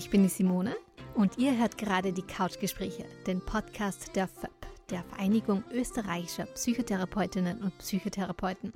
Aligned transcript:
ich 0.00 0.08
bin 0.08 0.22
die 0.22 0.30
Simone 0.30 0.74
und 1.14 1.36
ihr 1.36 1.58
hört 1.58 1.76
gerade 1.76 2.14
die 2.14 2.22
Couchgespräche, 2.22 3.04
den 3.26 3.44
Podcast 3.44 4.16
der 4.16 4.28
FÖP, 4.28 4.66
der 4.88 5.02
Vereinigung 5.02 5.62
österreichischer 5.74 6.46
Psychotherapeutinnen 6.46 7.62
und 7.62 7.76
Psychotherapeuten. 7.76 8.72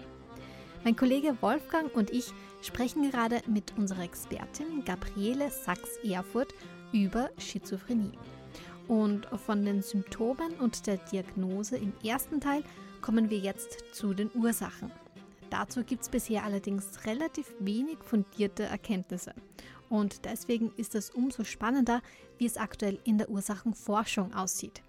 Mein 0.84 0.96
Kollege 0.96 1.34
Wolfgang 1.40 1.95
und 1.96 2.11
ich 2.11 2.26
sprechen 2.61 3.11
gerade 3.11 3.40
mit 3.46 3.72
unserer 3.79 4.02
Expertin 4.02 4.84
Gabriele 4.84 5.50
Sachs-Erfurt 5.50 6.52
über 6.93 7.30
Schizophrenie. 7.38 8.18
Und 8.86 9.27
von 9.46 9.64
den 9.64 9.80
Symptomen 9.80 10.52
und 10.61 10.86
der 10.86 10.98
Diagnose 10.98 11.79
im 11.79 11.95
ersten 12.04 12.39
Teil 12.39 12.62
kommen 13.00 13.31
wir 13.31 13.39
jetzt 13.39 13.82
zu 13.95 14.12
den 14.12 14.31
Ursachen. 14.34 14.93
Dazu 15.48 15.84
gibt 15.84 16.03
es 16.03 16.11
bisher 16.11 16.45
allerdings 16.45 17.06
relativ 17.06 17.46
wenig 17.61 17.96
fundierte 18.04 18.64
Erkenntnisse. 18.64 19.32
Und 19.94 20.25
deswegen 20.25 20.72
ist 20.76 20.96
es 20.96 21.11
umso 21.11 21.44
spannender, 21.44 22.03
wie 22.36 22.46
es 22.46 22.57
aktuell 22.57 22.98
in 23.04 23.16
der 23.16 23.30
Ursachenforschung 23.30 24.34
aussieht. 24.34 24.82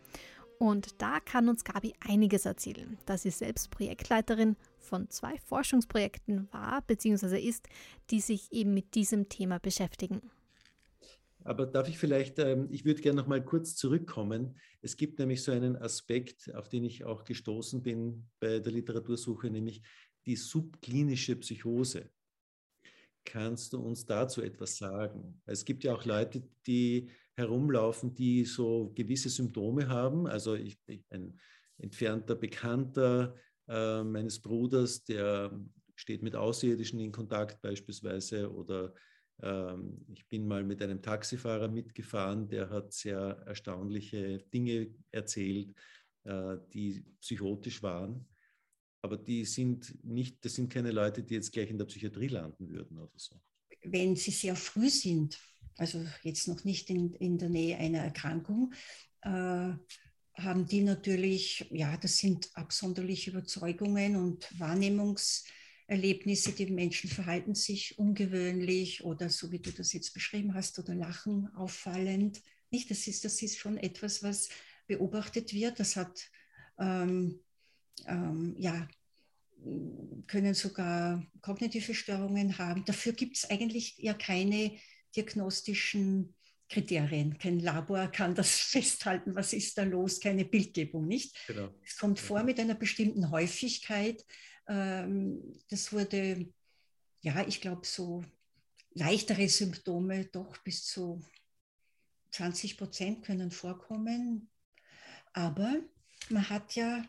Und 0.57 0.99
da 0.99 1.19
kann 1.19 1.47
uns 1.47 1.63
Gabi 1.63 1.93
einiges 1.99 2.47
erzählen, 2.47 2.97
da 3.05 3.15
sie 3.15 3.29
selbst 3.29 3.69
Projektleiterin 3.69 4.55
von 4.79 5.07
zwei 5.11 5.37
Forschungsprojekten 5.37 6.47
war 6.51 6.81
bzw. 6.87 7.37
ist, 7.37 7.69
die 8.09 8.19
sich 8.19 8.51
eben 8.51 8.73
mit 8.73 8.95
diesem 8.95 9.29
Thema 9.29 9.59
beschäftigen. 9.59 10.23
Aber 11.43 11.67
darf 11.67 11.87
ich 11.87 11.99
vielleicht, 11.99 12.39
ähm, 12.39 12.67
ich 12.71 12.83
würde 12.83 13.03
gerne 13.03 13.21
noch 13.21 13.27
mal 13.27 13.45
kurz 13.45 13.75
zurückkommen. 13.75 14.57
Es 14.81 14.97
gibt 14.97 15.19
nämlich 15.19 15.43
so 15.43 15.51
einen 15.51 15.75
Aspekt, 15.75 16.51
auf 16.55 16.67
den 16.67 16.83
ich 16.83 17.03
auch 17.03 17.25
gestoßen 17.25 17.83
bin 17.83 18.25
bei 18.39 18.57
der 18.57 18.71
Literatursuche, 18.71 19.51
nämlich 19.51 19.83
die 20.25 20.35
subklinische 20.35 21.35
Psychose. 21.35 22.09
Kannst 23.25 23.73
du 23.73 23.79
uns 23.79 24.05
dazu 24.05 24.41
etwas 24.41 24.77
sagen? 24.77 25.41
Es 25.45 25.65
gibt 25.65 25.83
ja 25.83 25.95
auch 25.95 26.05
Leute, 26.05 26.43
die 26.65 27.09
herumlaufen, 27.35 28.13
die 28.13 28.45
so 28.45 28.91
gewisse 28.95 29.29
Symptome 29.29 29.89
haben. 29.89 30.27
Also 30.27 30.53
ich, 30.53 30.79
ein 31.09 31.37
entfernter 31.77 32.35
Bekannter 32.35 33.35
äh, 33.67 34.03
meines 34.03 34.39
Bruders, 34.41 35.03
der 35.03 35.51
steht 35.95 36.21
mit 36.21 36.35
Außerirdischen 36.35 36.99
in 36.99 37.11
Kontakt 37.11 37.61
beispielsweise 37.61 38.51
oder 38.51 38.93
ähm, 39.41 40.05
ich 40.13 40.27
bin 40.27 40.47
mal 40.47 40.63
mit 40.63 40.81
einem 40.81 41.01
Taxifahrer 41.01 41.67
mitgefahren, 41.67 42.47
der 42.47 42.69
hat 42.69 42.93
sehr 42.93 43.41
erstaunliche 43.45 44.39
Dinge 44.53 44.93
erzählt, 45.11 45.73
äh, 46.25 46.57
die 46.73 47.03
psychotisch 47.19 47.81
waren 47.81 48.25
aber 49.05 49.17
die 49.17 49.45
sind 49.45 50.03
nicht, 50.03 50.43
das 50.43 50.55
sind 50.55 50.73
keine 50.73 50.89
Leute, 50.89 51.21
die 51.21 51.35
jetzt 51.35 51.53
gleich 51.53 51.69
in 51.69 51.77
der 51.77 51.85
Psychiatrie 51.85 52.27
landen 52.27 52.67
würden 52.69 52.97
oder 52.97 53.13
so. 53.15 53.39
Wenn 53.83 54.15
sie 54.15 54.31
sehr 54.31 54.55
früh 54.55 54.89
sind, 54.89 55.39
also 55.77 56.03
jetzt 56.23 56.47
noch 56.47 56.63
nicht 56.63 56.89
in, 56.89 57.13
in 57.13 57.37
der 57.37 57.49
Nähe 57.49 57.77
einer 57.77 57.99
Erkrankung, 57.99 58.73
äh, 59.21 59.29
haben 60.37 60.65
die 60.67 60.81
natürlich, 60.81 61.67
ja, 61.69 61.95
das 61.97 62.17
sind 62.17 62.49
absonderliche 62.55 63.29
Überzeugungen 63.29 64.15
und 64.15 64.59
Wahrnehmungserlebnisse. 64.59 66.53
Die 66.53 66.65
Menschen 66.65 67.11
verhalten 67.11 67.53
sich 67.53 67.99
ungewöhnlich 67.99 69.03
oder 69.03 69.29
so 69.29 69.51
wie 69.51 69.59
du 69.59 69.71
das 69.71 69.93
jetzt 69.93 70.15
beschrieben 70.15 70.55
hast 70.55 70.79
oder 70.79 70.95
lachen 70.95 71.53
auffallend. 71.55 72.41
Nicht, 72.71 72.89
das 72.89 73.05
ist, 73.05 73.23
das 73.23 73.39
ist 73.43 73.59
schon 73.59 73.77
etwas, 73.77 74.23
was 74.23 74.49
beobachtet 74.87 75.53
wird. 75.53 75.79
Das 75.79 75.95
hat 75.95 76.31
ähm, 76.79 77.39
ähm, 78.07 78.55
ja, 78.57 78.87
können 80.27 80.53
sogar 80.53 81.25
kognitive 81.41 81.93
Störungen 81.93 82.57
haben. 82.57 82.85
Dafür 82.85 83.13
gibt 83.13 83.37
es 83.37 83.49
eigentlich 83.49 83.97
ja 83.97 84.13
keine 84.13 84.77
diagnostischen 85.15 86.35
Kriterien. 86.69 87.37
Kein 87.37 87.59
Labor 87.59 88.07
kann 88.07 88.35
das 88.35 88.49
festhalten, 88.71 89.35
was 89.35 89.53
ist 89.53 89.77
da 89.77 89.83
los, 89.83 90.19
keine 90.19 90.45
Bildgebung, 90.45 91.07
nicht? 91.07 91.35
Genau. 91.47 91.73
Es 91.83 91.97
kommt 91.97 92.19
vor 92.19 92.43
mit 92.43 92.59
einer 92.59 92.75
bestimmten 92.75 93.31
Häufigkeit. 93.31 94.25
Ähm, 94.67 95.59
das 95.69 95.93
wurde, 95.93 96.51
ja, 97.21 97.45
ich 97.47 97.61
glaube, 97.61 97.85
so 97.85 98.23
leichtere 98.91 99.47
Symptome 99.47 100.25
doch 100.25 100.57
bis 100.59 100.85
zu 100.85 101.21
20 102.31 102.77
Prozent 102.77 103.25
können 103.25 103.51
vorkommen. 103.51 104.49
Aber 105.33 105.75
man 106.29 106.49
hat 106.49 106.75
ja 106.75 107.05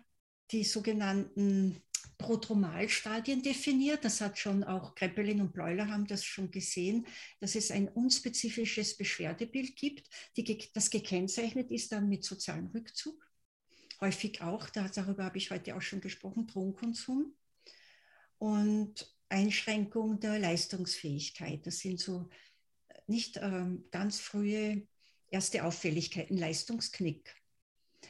die 0.51 0.65
sogenannten 0.65 1.83
Prodromalstadien 2.19 3.43
definiert. 3.43 4.05
Das 4.05 4.21
hat 4.21 4.39
schon 4.39 4.65
auch 4.65 4.95
Kreppelin 4.95 5.41
und 5.41 5.53
Bleuler 5.53 5.89
haben 5.89 6.07
das 6.07 6.25
schon 6.25 6.51
gesehen, 6.51 7.07
dass 7.41 7.55
es 7.55 7.71
ein 7.71 7.89
unspezifisches 7.89 8.97
Beschwerdebild 8.97 9.77
gibt, 9.77 10.09
die, 10.37 10.71
das 10.73 10.91
gekennzeichnet 10.91 11.71
ist 11.71 11.93
dann 11.93 12.09
mit 12.09 12.25
sozialem 12.25 12.69
Rückzug. 12.69 13.23
Häufig 14.01 14.43
auch, 14.43 14.69
darüber 14.71 15.25
habe 15.25 15.39
ich 15.39 15.51
heute 15.51 15.77
auch 15.77 15.83
schon 15.83 16.01
gesprochen, 16.01 16.47
Drogenkonsum 16.47 17.34
und 18.39 19.17
Einschränkung 19.28 20.21
der 20.21 20.39
Leistungsfähigkeit. 20.39 21.67
Das 21.67 21.78
sind 21.78 21.99
so 21.99 22.28
nicht 23.07 23.39
ähm, 23.39 23.84
ganz 23.91 24.21
frühe 24.21 24.87
erste 25.31 25.65
Auffälligkeiten, 25.65 26.37
Leistungsknick. 26.37 27.34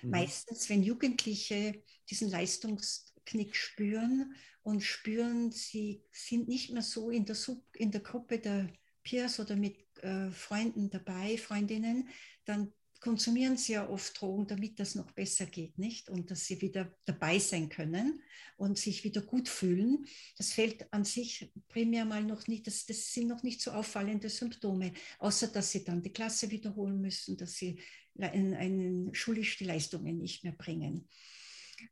Mhm. 0.03 0.11
Meistens, 0.11 0.69
wenn 0.69 0.83
Jugendliche 0.83 1.83
diesen 2.09 2.31
Leistungsknick 2.31 3.57
spüren 3.57 4.35
und 4.63 4.83
spüren, 4.83 5.51
sie 5.53 6.03
sind 6.13 6.49
nicht 6.49 6.73
mehr 6.73 6.83
so 6.83 7.11
in 7.11 7.25
der, 7.25 7.35
Sub, 7.35 7.65
in 7.75 7.91
der 7.91 8.01
Gruppe 8.01 8.39
der 8.39 8.69
Peers 9.03 9.39
oder 9.39 9.57
mit 9.57 9.77
äh, 10.03 10.31
Freunden 10.31 10.91
dabei, 10.91 11.39
Freundinnen, 11.39 12.09
dann 12.45 12.73
konsumieren 13.01 13.57
sie 13.57 13.75
ja 13.75 13.89
oft 13.89 14.21
Drogen, 14.21 14.47
damit 14.47 14.81
das 14.81 14.95
noch 14.95 15.13
besser 15.13 15.47
geht, 15.47 15.79
nicht? 15.79 16.09
Und 16.09 16.31
dass 16.31 16.47
sie 16.47 16.61
wieder 16.61 16.93
dabei 17.05 17.39
sein 17.39 17.69
können 17.69 18.21
und 18.57 18.79
sich 18.79 19.05
wieder 19.05 19.21
gut 19.21 19.49
fühlen. 19.49 20.07
Das 20.37 20.53
fällt 20.53 20.93
an 20.93 21.05
sich 21.05 21.51
primär 21.69 22.05
mal 22.05 22.25
noch 22.25 22.47
nicht, 22.49 22.67
das, 22.67 22.87
das 22.87 23.13
sind 23.13 23.29
noch 23.29 23.43
nicht 23.43 23.61
so 23.61 23.71
auffallende 23.71 24.29
Symptome, 24.29 24.93
außer 25.19 25.49
dass 25.49 25.71
sie 25.71 25.85
dann 25.85 26.03
die 26.03 26.13
Klasse 26.13 26.51
wiederholen 26.51 27.01
müssen, 27.01 27.37
dass 27.37 27.55
sie 27.55 27.81
in, 28.19 28.53
in 28.53 29.15
schulisch 29.15 29.57
die 29.59 29.65
Leistungen 29.65 30.19
nicht 30.19 30.45
mehr 30.45 30.53
bringen. 30.53 31.09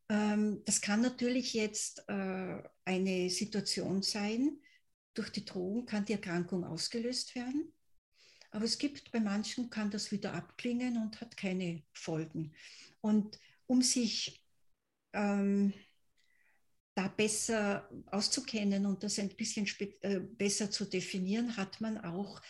Ähm, 0.08 0.62
das 0.64 0.80
kann 0.80 1.02
natürlich 1.02 1.54
jetzt 1.54 2.08
äh, 2.08 2.62
eine 2.84 3.30
Situation 3.30 4.02
sein, 4.02 4.58
durch 5.14 5.30
die 5.30 5.44
Drogen 5.44 5.86
kann 5.86 6.04
die 6.04 6.14
Erkrankung 6.14 6.64
ausgelöst 6.64 7.34
werden. 7.34 7.72
Aber 8.50 8.64
es 8.64 8.78
gibt 8.78 9.10
bei 9.12 9.20
manchen, 9.20 9.70
kann 9.70 9.90
das 9.90 10.12
wieder 10.12 10.32
abklingen 10.34 10.96
und 10.96 11.20
hat 11.20 11.36
keine 11.36 11.82
Folgen. 11.92 12.54
Und 13.00 13.38
um 13.66 13.82
sich 13.82 14.44
ähm, 15.12 15.72
da 16.94 17.08
besser 17.08 17.88
auszukennen 18.06 18.86
und 18.86 19.02
das 19.02 19.18
ein 19.18 19.30
bisschen 19.30 19.68
äh, 20.00 20.20
besser 20.20 20.70
zu 20.70 20.84
definieren, 20.84 21.56
hat 21.56 21.80
man 21.80 21.98
auch 21.98 22.40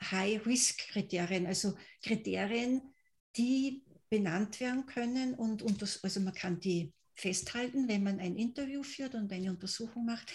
High-Risk-Kriterien, 0.00 1.46
also 1.46 1.76
Kriterien, 2.02 2.94
die 3.36 3.84
benannt 4.10 4.60
werden 4.60 4.86
können 4.86 5.34
und, 5.34 5.62
und 5.62 5.82
das, 5.82 6.02
also 6.02 6.20
man 6.20 6.34
kann 6.34 6.60
die 6.60 6.92
festhalten, 7.14 7.88
wenn 7.88 8.02
man 8.02 8.20
ein 8.20 8.36
Interview 8.36 8.82
führt 8.82 9.14
und 9.14 9.32
eine 9.32 9.50
Untersuchung 9.50 10.06
macht, 10.06 10.32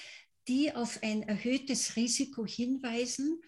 die 0.48 0.74
auf 0.76 1.00
ein 1.02 1.24
erhöhtes 1.24 1.96
Risiko 1.96 2.46
hinweisen, 2.46 3.42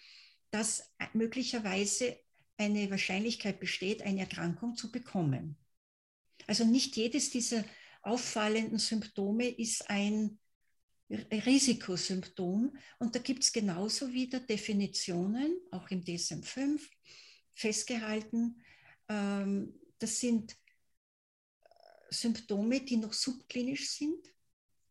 dass 0.52 0.94
möglicherweise 1.14 2.18
eine 2.58 2.90
Wahrscheinlichkeit 2.90 3.60
besteht, 3.60 4.02
eine 4.02 4.22
Erkrankung 4.22 4.76
zu 4.76 4.92
bekommen. 4.92 5.58
Also 6.48 6.64
nicht 6.64 6.96
jedes 6.96 7.30
dieser 7.30 7.66
auffallenden 8.02 8.80
Symptome 8.80 9.48
ist 9.48 9.90
ein 9.90 10.40
Risikosymptom. 11.10 12.76
Und 13.00 13.16
da 13.16 13.20
gibt 13.20 13.44
es 13.44 13.52
genauso 13.54 14.12
wieder 14.14 14.40
Definitionen, 14.40 15.56
auch 15.72 15.90
im 15.90 16.04
DSM-5 16.04 16.80
festgehalten. 17.54 18.62
Ähm, 19.10 19.74
das 20.00 20.20
sind 20.20 20.56
Symptome, 22.10 22.82
die 22.82 22.98
noch 22.98 23.14
subklinisch 23.14 23.90
sind, 23.90 24.34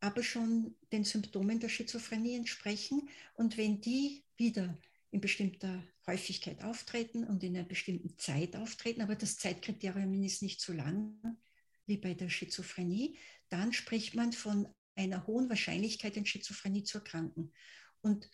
aber 0.00 0.22
schon 0.22 0.74
den 0.92 1.04
Symptomen 1.04 1.60
der 1.60 1.68
Schizophrenie 1.68 2.36
entsprechen. 2.36 3.08
Und 3.34 3.56
wenn 3.56 3.80
die 3.80 4.24
wieder 4.36 4.78
in 5.10 5.20
bestimmter 5.20 5.82
Häufigkeit 6.06 6.62
auftreten 6.62 7.24
und 7.24 7.42
in 7.42 7.56
einer 7.56 7.66
bestimmten 7.66 8.18
Zeit 8.18 8.56
auftreten, 8.56 9.00
aber 9.00 9.14
das 9.14 9.38
Zeitkriterium 9.38 10.22
ist 10.22 10.42
nicht 10.42 10.60
so 10.60 10.72
lang 10.72 11.38
wie 11.86 11.96
bei 11.96 12.14
der 12.14 12.28
Schizophrenie, 12.28 13.16
dann 13.48 13.72
spricht 13.72 14.14
man 14.14 14.32
von 14.32 14.68
einer 14.96 15.26
hohen 15.26 15.48
Wahrscheinlichkeit, 15.48 16.16
in 16.16 16.26
Schizophrenie 16.26 16.84
zu 16.84 16.98
erkranken. 16.98 17.52
Und 18.00 18.30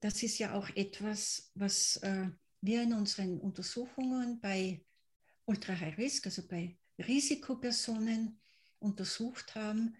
das 0.00 0.22
ist 0.22 0.38
ja 0.38 0.54
auch 0.54 0.68
etwas, 0.74 1.50
was 1.54 1.96
äh, 1.98 2.28
wir 2.60 2.82
in 2.82 2.92
unseren 2.92 3.40
Untersuchungen 3.40 4.40
bei 4.40 4.84
Ultra 5.46 5.78
High 5.78 5.98
Risk, 5.98 6.26
also 6.26 6.46
bei 6.46 6.76
Risikopersonen 6.98 8.40
untersucht 8.78 9.54
haben, 9.54 9.96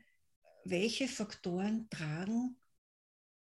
welche 0.64 1.08
Faktoren 1.08 1.88
tragen 1.90 2.56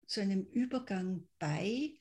zu 0.07 0.21
einem 0.21 0.45
Übergang 0.47 1.29
bei 1.39 1.95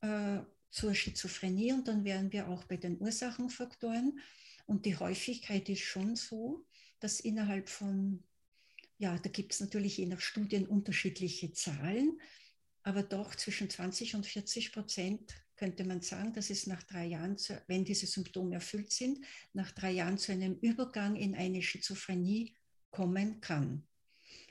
äh, 0.00 0.40
zur 0.70 0.94
Schizophrenie 0.94 1.72
und 1.72 1.88
dann 1.88 2.04
wären 2.04 2.32
wir 2.32 2.48
auch 2.48 2.64
bei 2.64 2.76
den 2.76 3.00
Ursachenfaktoren. 3.00 4.20
Und 4.66 4.86
die 4.86 4.96
Häufigkeit 4.96 5.68
ist 5.68 5.80
schon 5.80 6.16
so, 6.16 6.64
dass 7.00 7.20
innerhalb 7.20 7.68
von, 7.68 8.22
ja, 8.98 9.18
da 9.18 9.28
gibt 9.28 9.52
es 9.52 9.60
natürlich 9.60 9.96
je 9.96 10.06
nach 10.06 10.20
Studien 10.20 10.66
unterschiedliche 10.66 11.52
Zahlen, 11.52 12.20
aber 12.82 13.02
doch 13.02 13.34
zwischen 13.34 13.68
20 13.68 14.14
und 14.14 14.26
40 14.26 14.72
Prozent 14.72 15.34
könnte 15.60 15.84
man 15.84 16.00
sagen, 16.00 16.32
dass 16.32 16.48
es 16.48 16.66
nach 16.66 16.82
drei 16.84 17.04
Jahren, 17.04 17.36
zu, 17.36 17.62
wenn 17.66 17.84
diese 17.84 18.06
Symptome 18.06 18.54
erfüllt 18.54 18.92
sind, 18.92 19.22
nach 19.52 19.70
drei 19.72 19.90
Jahren 19.90 20.16
zu 20.16 20.32
einem 20.32 20.54
Übergang 20.54 21.16
in 21.16 21.34
eine 21.34 21.60
Schizophrenie 21.60 22.56
kommen 22.90 23.42
kann. 23.42 23.86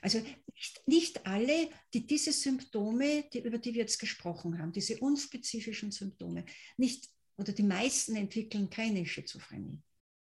Also 0.02 0.24
nicht, 0.54 0.86
nicht 0.86 1.26
alle, 1.26 1.68
die 1.92 2.06
diese 2.06 2.32
Symptome, 2.32 3.24
die, 3.32 3.40
über 3.40 3.58
die 3.58 3.74
wir 3.74 3.80
jetzt 3.80 3.98
gesprochen 3.98 4.56
haben, 4.60 4.70
diese 4.70 4.98
unspezifischen 4.98 5.90
Symptome, 5.90 6.44
nicht 6.76 7.08
oder 7.36 7.52
die 7.52 7.64
meisten 7.64 8.14
entwickeln 8.14 8.70
keine 8.70 9.04
Schizophrenie. 9.04 9.82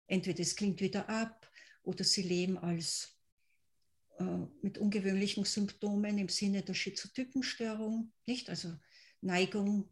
Entweder 0.06 0.40
es 0.40 0.54
klingt 0.54 0.80
wieder 0.80 1.08
ab 1.08 1.50
oder 1.82 2.04
sie 2.04 2.22
leben 2.22 2.56
als 2.56 3.18
äh, 4.20 4.46
mit 4.62 4.78
ungewöhnlichen 4.78 5.44
Symptomen 5.44 6.18
im 6.18 6.28
Sinne 6.28 6.62
der 6.62 6.74
Schizotypenstörung, 6.74 8.12
nicht? 8.26 8.48
Also 8.48 8.76
Neigung 9.20 9.90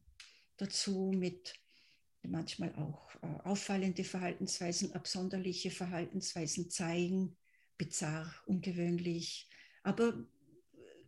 dazu 0.57 1.13
mit 1.15 1.55
manchmal 2.23 2.75
auch 2.77 3.15
äh, 3.23 3.27
auffallende 3.45 4.05
Verhaltensweisen, 4.05 4.93
absonderliche 4.93 5.71
Verhaltensweisen 5.71 6.71
zeigen, 6.71 7.37
bizarr, 7.79 8.35
ungewöhnlich. 8.47 9.49
Aber 9.83 10.27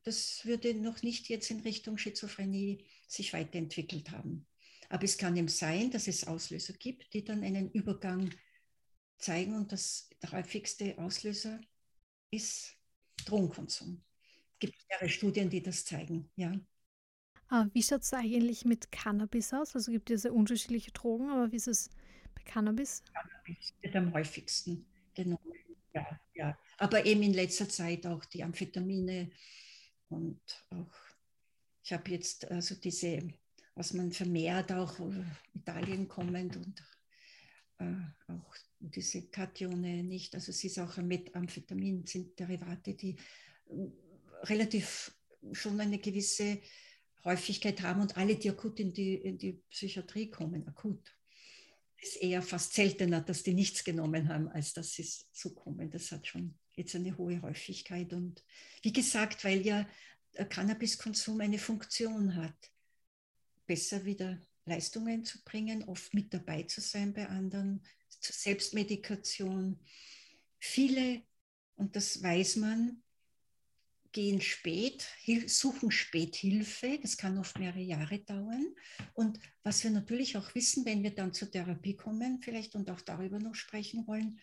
das 0.04 0.44
würde 0.44 0.74
noch 0.74 1.02
nicht 1.02 1.28
jetzt 1.28 1.50
in 1.50 1.60
Richtung 1.60 1.98
Schizophrenie 1.98 2.84
sich 3.06 3.32
weiterentwickelt 3.32 4.10
haben. 4.10 4.46
Aber 4.88 5.04
es 5.04 5.18
kann 5.18 5.36
eben 5.36 5.48
sein, 5.48 5.90
dass 5.90 6.08
es 6.08 6.26
Auslöser 6.26 6.72
gibt, 6.74 7.12
die 7.12 7.24
dann 7.24 7.42
einen 7.44 7.70
Übergang 7.72 8.30
zeigen 9.18 9.54
und 9.54 9.72
das 9.72 10.08
der 10.22 10.32
häufigste 10.32 10.96
Auslöser 10.98 11.60
ist 12.30 12.76
Drogenkonsum. 13.26 14.02
Es 14.54 14.58
gibt 14.60 14.74
mehrere 14.88 15.08
Studien, 15.08 15.50
die 15.50 15.62
das 15.62 15.84
zeigen, 15.84 16.30
ja. 16.36 16.52
Ah, 17.50 17.66
wie 17.72 17.82
schaut 17.82 18.02
es 18.02 18.12
eigentlich 18.12 18.64
mit 18.64 18.92
Cannabis 18.92 19.54
aus? 19.54 19.74
Also 19.74 19.90
gibt 19.90 20.10
es 20.10 20.24
ja 20.24 20.30
unterschiedliche 20.32 20.90
Drogen, 20.92 21.30
aber 21.30 21.50
wie 21.50 21.56
ist 21.56 21.68
es 21.68 21.88
bei 22.34 22.42
Cannabis? 22.42 23.02
Cannabis 23.12 23.74
wird 23.80 23.96
am 23.96 24.12
häufigsten 24.12 24.86
genommen. 25.14 25.54
Ja, 25.94 26.20
ja. 26.34 26.58
Aber 26.76 27.06
eben 27.06 27.22
in 27.22 27.32
letzter 27.32 27.68
Zeit 27.68 28.06
auch 28.06 28.24
die 28.26 28.44
Amphetamine 28.44 29.30
und 30.10 30.40
auch, 30.70 30.92
ich 31.82 31.92
habe 31.92 32.10
jetzt 32.10 32.50
also 32.50 32.74
diese, 32.74 33.26
was 33.74 33.94
man 33.94 34.12
vermehrt 34.12 34.70
auch 34.72 34.98
Italien 35.54 36.06
kommend 36.06 36.56
und 36.56 36.84
äh, 37.78 38.32
auch 38.32 38.54
diese 38.78 39.28
Katione 39.28 40.04
nicht. 40.04 40.34
Also 40.34 40.50
es 40.50 40.62
ist 40.64 40.78
auch 40.78 40.98
mit 40.98 41.34
Amphetamin, 41.34 42.04
sind 42.06 42.38
Derivate, 42.38 42.94
die 42.94 43.16
äh, 43.70 43.88
relativ 44.44 45.12
schon 45.52 45.80
eine 45.80 45.98
gewisse 45.98 46.60
Häufigkeit 47.24 47.82
haben 47.82 48.00
und 48.00 48.16
alle, 48.16 48.36
die 48.36 48.50
akut 48.50 48.80
in 48.80 48.92
die, 48.92 49.14
in 49.14 49.38
die 49.38 49.60
Psychiatrie 49.70 50.30
kommen, 50.30 50.66
akut. 50.68 51.14
Es 52.00 52.10
ist 52.10 52.22
eher 52.22 52.42
fast 52.42 52.74
seltener, 52.74 53.20
dass 53.20 53.42
die 53.42 53.54
nichts 53.54 53.82
genommen 53.82 54.28
haben, 54.28 54.48
als 54.48 54.72
dass 54.72 54.92
sie 54.92 55.04
zukommen. 55.32 55.90
Das 55.90 56.12
hat 56.12 56.26
schon 56.26 56.54
jetzt 56.74 56.94
eine 56.94 57.16
hohe 57.18 57.42
Häufigkeit. 57.42 58.12
Und 58.12 58.44
wie 58.82 58.92
gesagt, 58.92 59.44
weil 59.44 59.66
ja 59.66 59.88
Cannabiskonsum 60.48 61.40
eine 61.40 61.58
Funktion 61.58 62.36
hat, 62.36 62.70
besser 63.66 64.04
wieder 64.04 64.40
Leistungen 64.64 65.24
zu 65.24 65.42
bringen, 65.44 65.84
oft 65.84 66.14
mit 66.14 66.32
dabei 66.32 66.62
zu 66.62 66.80
sein 66.80 67.12
bei 67.12 67.28
anderen, 67.28 67.82
zur 68.08 68.34
Selbstmedikation. 68.34 69.80
Viele, 70.58 71.22
und 71.76 71.96
das 71.96 72.22
weiß 72.22 72.56
man, 72.56 73.02
gehen 74.12 74.40
spät, 74.40 75.06
suchen 75.46 75.90
spät 75.90 76.36
Hilfe. 76.36 76.98
Das 77.00 77.16
kann 77.16 77.38
oft 77.38 77.58
mehrere 77.58 77.80
Jahre 77.80 78.18
dauern. 78.20 78.74
Und 79.14 79.38
was 79.62 79.84
wir 79.84 79.90
natürlich 79.90 80.36
auch 80.36 80.54
wissen, 80.54 80.84
wenn 80.84 81.02
wir 81.02 81.14
dann 81.14 81.32
zur 81.32 81.50
Therapie 81.50 81.96
kommen, 81.96 82.40
vielleicht 82.42 82.74
und 82.74 82.90
auch 82.90 83.00
darüber 83.00 83.38
noch 83.38 83.54
sprechen 83.54 84.06
wollen, 84.06 84.40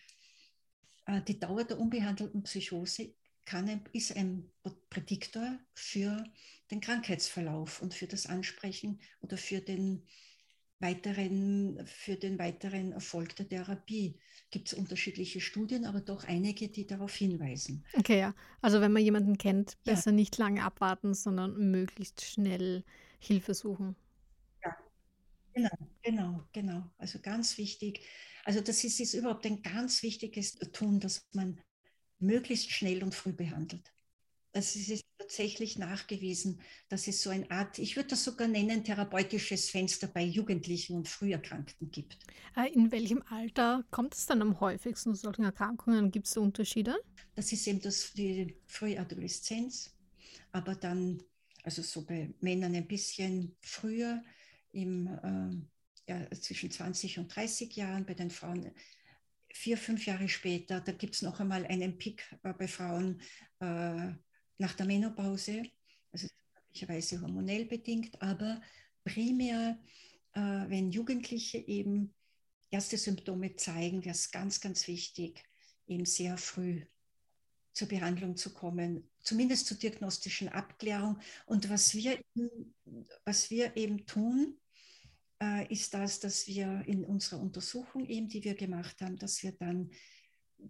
äh, 1.06 1.22
die 1.22 1.38
Dauer 1.38 1.64
der 1.64 1.78
unbehandelten 1.78 2.42
Psychose 2.42 3.14
kann, 3.44 3.84
ist 3.92 4.16
ein 4.16 4.50
Prädiktor 4.90 5.58
für 5.74 6.24
den 6.70 6.80
Krankheitsverlauf 6.80 7.80
und 7.80 7.94
für 7.94 8.06
das 8.06 8.26
Ansprechen 8.26 9.00
oder 9.20 9.36
für 9.36 9.60
den 9.60 10.06
weiteren, 10.78 11.80
für 11.86 12.16
den 12.16 12.38
weiteren 12.38 12.92
Erfolg 12.92 13.34
der 13.36 13.48
Therapie. 13.48 14.18
Gibt 14.50 14.68
es 14.68 14.74
unterschiedliche 14.74 15.40
Studien, 15.40 15.86
aber 15.86 16.00
doch 16.00 16.24
einige, 16.24 16.68
die 16.68 16.86
darauf 16.86 17.14
hinweisen. 17.14 17.84
Okay, 17.94 18.20
ja. 18.20 18.34
Also 18.60 18.80
wenn 18.80 18.92
man 18.92 19.02
jemanden 19.02 19.38
kennt, 19.38 19.82
besser 19.84 20.10
ja. 20.10 20.16
nicht 20.16 20.36
lange 20.38 20.62
abwarten, 20.62 21.14
sondern 21.14 21.70
möglichst 21.70 22.22
schnell 22.24 22.84
Hilfe 23.18 23.54
suchen. 23.54 23.96
Ja, 24.62 24.76
genau, 25.52 25.78
genau, 26.02 26.44
genau. 26.52 26.90
Also 26.98 27.18
ganz 27.20 27.58
wichtig. 27.58 28.00
Also 28.44 28.60
das 28.60 28.84
ist, 28.84 29.00
ist 29.00 29.14
überhaupt 29.14 29.46
ein 29.46 29.62
ganz 29.62 30.02
wichtiges 30.02 30.56
Tun, 30.72 31.00
dass 31.00 31.26
man 31.32 31.60
möglichst 32.18 32.70
schnell 32.70 33.02
und 33.02 33.14
früh 33.14 33.32
behandelt. 33.32 33.92
Es 34.52 34.76
ist 34.76 35.04
tatsächlich 35.26 35.76
nachgewiesen, 35.76 36.60
dass 36.88 37.08
es 37.08 37.22
so 37.22 37.30
eine 37.30 37.50
Art, 37.50 37.78
ich 37.78 37.96
würde 37.96 38.10
das 38.10 38.22
sogar 38.24 38.46
nennen, 38.46 38.84
therapeutisches 38.84 39.70
Fenster 39.70 40.06
bei 40.06 40.22
Jugendlichen 40.22 40.96
und 40.96 41.08
Früherkrankten 41.08 41.90
gibt. 41.90 42.18
Äh, 42.56 42.72
in 42.72 42.92
welchem 42.92 43.22
Alter 43.28 43.84
kommt 43.90 44.14
es 44.14 44.26
dann 44.26 44.40
am 44.40 44.60
häufigsten 44.60 45.14
zu 45.14 45.22
solchen 45.22 45.44
Erkrankungen? 45.44 46.12
Gibt 46.12 46.28
es 46.28 46.36
Unterschiede? 46.36 46.96
Das 47.34 47.52
ist 47.52 47.66
eben 47.66 47.80
das, 47.80 48.12
die 48.12 48.56
Frühadoleszenz, 48.66 49.96
aber 50.52 50.76
dann, 50.76 51.20
also 51.64 51.82
so 51.82 52.04
bei 52.04 52.32
Männern 52.40 52.74
ein 52.76 52.86
bisschen 52.86 53.56
früher, 53.60 54.22
im, 54.72 55.08
äh, 56.06 56.12
ja, 56.12 56.30
zwischen 56.40 56.70
20 56.70 57.18
und 57.18 57.34
30 57.34 57.74
Jahren, 57.74 58.06
bei 58.06 58.14
den 58.14 58.30
Frauen 58.30 58.70
vier, 59.52 59.76
fünf 59.76 60.06
Jahre 60.06 60.28
später, 60.28 60.80
da 60.80 60.92
gibt 60.92 61.14
es 61.14 61.22
noch 61.22 61.40
einmal 61.40 61.66
einen 61.66 61.98
Pick 61.98 62.22
äh, 62.44 62.52
bei 62.52 62.68
Frauen 62.68 63.20
äh, 63.58 64.12
nach 64.58 64.74
der 64.74 64.86
Menopause, 64.86 65.62
also 66.12 66.28
möglicherweise 66.54 67.20
hormonell 67.20 67.66
bedingt, 67.66 68.20
aber 68.22 68.60
primär, 69.04 69.78
äh, 70.32 70.40
wenn 70.40 70.90
Jugendliche 70.90 71.58
eben 71.58 72.14
erste 72.70 72.98
Symptome 72.98 73.56
zeigen, 73.56 74.04
wäre 74.04 74.14
es 74.14 74.30
ganz, 74.30 74.60
ganz 74.60 74.86
wichtig, 74.88 75.42
eben 75.86 76.04
sehr 76.04 76.36
früh 76.36 76.82
zur 77.72 77.88
Behandlung 77.88 78.36
zu 78.36 78.54
kommen, 78.54 79.08
zumindest 79.20 79.66
zur 79.66 79.76
diagnostischen 79.76 80.48
Abklärung. 80.48 81.18
Und 81.44 81.68
was 81.68 81.94
wir, 81.94 82.18
was 83.24 83.50
wir 83.50 83.76
eben 83.76 84.06
tun, 84.06 84.58
äh, 85.42 85.70
ist 85.70 85.92
das, 85.92 86.20
dass 86.20 86.46
wir 86.46 86.82
in 86.86 87.04
unserer 87.04 87.40
Untersuchung 87.40 88.06
eben, 88.06 88.28
die 88.28 88.42
wir 88.42 88.54
gemacht 88.54 89.00
haben, 89.02 89.18
dass 89.18 89.42
wir 89.42 89.52
dann 89.52 89.90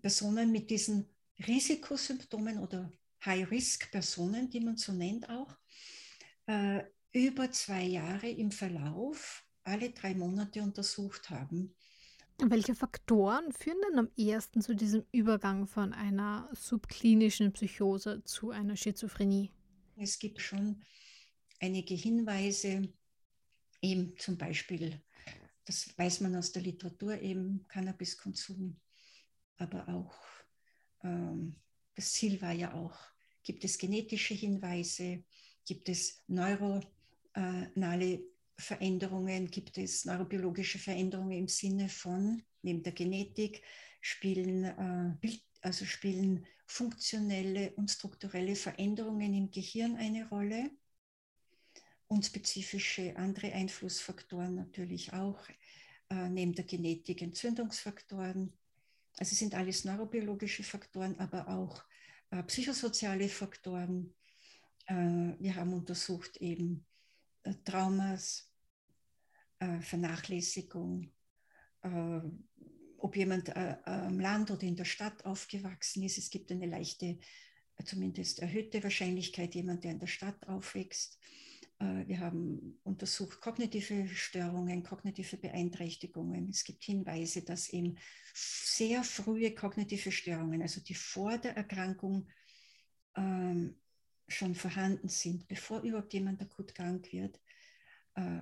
Personen 0.03 0.51
mit 0.51 0.69
diesen 0.71 1.09
Risikosymptomen 1.47 2.59
oder 2.59 2.91
High-Risk-Personen, 3.27 4.51
die 4.51 4.61
man 4.61 4.77
so 4.77 4.93
nennt 4.93 5.29
auch, 5.29 5.57
äh, 6.47 6.83
über 7.13 7.51
zwei 7.51 7.83
Jahre 7.83 8.29
im 8.29 8.51
Verlauf 8.51 9.45
alle 9.65 9.91
drei 9.91 10.15
Monate 10.15 10.63
untersucht 10.63 11.31
haben. 11.31 11.75
Welche 12.39 12.75
Faktoren 12.75 13.51
führen 13.53 13.79
denn 13.89 13.99
am 13.99 14.11
ehesten 14.17 14.61
zu 14.61 14.77
diesem 14.77 15.05
Übergang 15.11 15.67
von 15.67 15.95
einer 15.95 16.51
subklinischen 16.53 17.53
Psychose 17.53 18.23
zu 18.25 18.51
einer 18.51 18.77
Schizophrenie? 18.77 19.51
Es 19.97 20.19
gibt 20.19 20.41
schon 20.43 20.83
einige 21.61 21.95
Hinweise, 21.95 22.93
eben 23.81 24.15
zum 24.19 24.37
Beispiel, 24.37 25.01
das 25.65 25.97
weiß 25.99 26.21
man 26.21 26.37
aus 26.37 26.53
der 26.53 26.63
Literatur, 26.63 27.19
eben 27.21 27.67
Cannabiskonsum, 27.69 28.79
aber 29.57 29.89
auch 29.89 30.15
ähm, 31.03 31.57
das 31.95 32.13
Ziel 32.13 32.41
war 32.43 32.53
ja 32.53 32.75
auch, 32.75 32.97
gibt 33.47 33.65
es 33.65 33.79
genetische 33.79 34.35
Hinweise, 34.35 35.23
gibt 35.65 35.89
es 35.89 36.21
neuronale 36.27 36.93
Veränderungen, 38.59 39.51
gibt 39.51 39.79
es 39.79 40.05
neurobiologische 40.05 40.81
Veränderungen 40.81 41.39
im 41.39 41.49
Sinne 41.49 41.89
von, 41.89 42.43
neben 42.63 42.83
der 42.83 42.93
Genetik, 42.93 43.63
spielen, 44.01 44.65
äh, 44.65 45.39
also 45.61 45.85
spielen 45.85 46.45
funktionelle 46.67 47.71
und 47.77 47.89
strukturelle 47.89 48.57
Veränderungen 48.57 49.33
im 49.33 49.51
Gehirn 49.51 49.97
eine 49.97 50.29
Rolle? 50.29 50.71
Und 52.09 52.27
spezifische 52.27 53.17
andere 53.17 53.53
Einflussfaktoren 53.53 54.57
natürlich 54.57 55.13
auch, 55.13 55.49
äh, 56.11 56.29
neben 56.29 56.53
der 56.53 56.65
Genetik 56.65 57.23
Entzündungsfaktoren. 57.23 58.53
Also 59.19 59.37
sind 59.37 59.55
alles 59.55 59.85
neurobiologische 59.85 60.65
Faktoren, 60.65 61.19
aber 61.21 61.49
auch 61.49 61.85
psychosoziale 62.43 63.29
Faktoren. 63.29 64.15
Äh, 64.87 64.95
wir 65.39 65.55
haben 65.57 65.73
untersucht 65.73 66.37
eben 66.39 66.87
äh, 67.43 67.55
Traumas, 67.65 68.51
äh, 69.59 69.81
Vernachlässigung, 69.81 71.13
äh, 71.83 72.21
ob 72.99 73.17
jemand 73.17 73.49
äh, 73.51 73.77
am 73.85 74.21
Land 74.21 74.51
oder 74.51 74.63
in 74.63 74.77
der 74.77 74.85
Stadt 74.85 75.25
aufgewachsen 75.25 76.03
ist. 76.03 76.19
Es 76.19 76.31
gibt 76.31 76.51
eine 76.51 76.67
leichte, 76.67 77.19
zumindest 77.85 78.41
erhöhte 78.41 78.83
Wahrscheinlichkeit, 78.83 79.55
jemand, 79.55 79.85
der 79.85 79.93
in 79.93 79.99
der 79.99 80.07
Stadt 80.07 80.47
aufwächst. 80.49 81.19
Äh, 81.79 82.07
wir 82.07 82.21
haben 82.21 82.79
untersucht 82.85 83.41
kognitive 83.41 84.09
Störungen, 84.09 84.83
kognitive 84.83 85.37
Beeinträchtigungen. 85.37 86.49
Es 86.49 86.65
gibt 86.65 86.85
Hinweise, 86.85 87.43
dass 87.43 87.69
eben 87.69 87.99
sehr 88.35 89.03
frühe 89.03 89.55
kognitive 89.55 90.13
Störungen, 90.13 90.63
also 90.63 90.81
die 90.81 90.95
vor 90.95 91.39
der 91.39 91.57
Erkrankung 91.57 92.29
ähm, 93.17 93.77
schon 94.29 94.55
vorhanden 94.55 95.09
sind, 95.09 95.47
bevor 95.49 95.83
überhaupt 95.83 96.13
jemand 96.13 96.41
akut 96.43 96.75
krank 96.75 97.13
wird, 97.13 97.41
äh, 98.15 98.41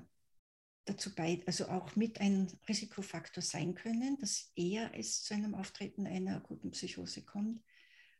dazu 0.86 1.14
bei, 1.14 1.42
also 1.46 1.68
auch 1.68 1.96
mit 1.96 2.20
ein 2.20 2.50
Risikofaktor 2.68 3.42
sein 3.42 3.74
können, 3.74 4.18
dass 4.18 4.52
eher 4.54 4.90
es 4.94 5.22
zu 5.22 5.34
einem 5.34 5.54
Auftreten 5.54 6.06
einer 6.06 6.36
akuten 6.36 6.70
Psychose 6.70 7.22
kommt. 7.22 7.62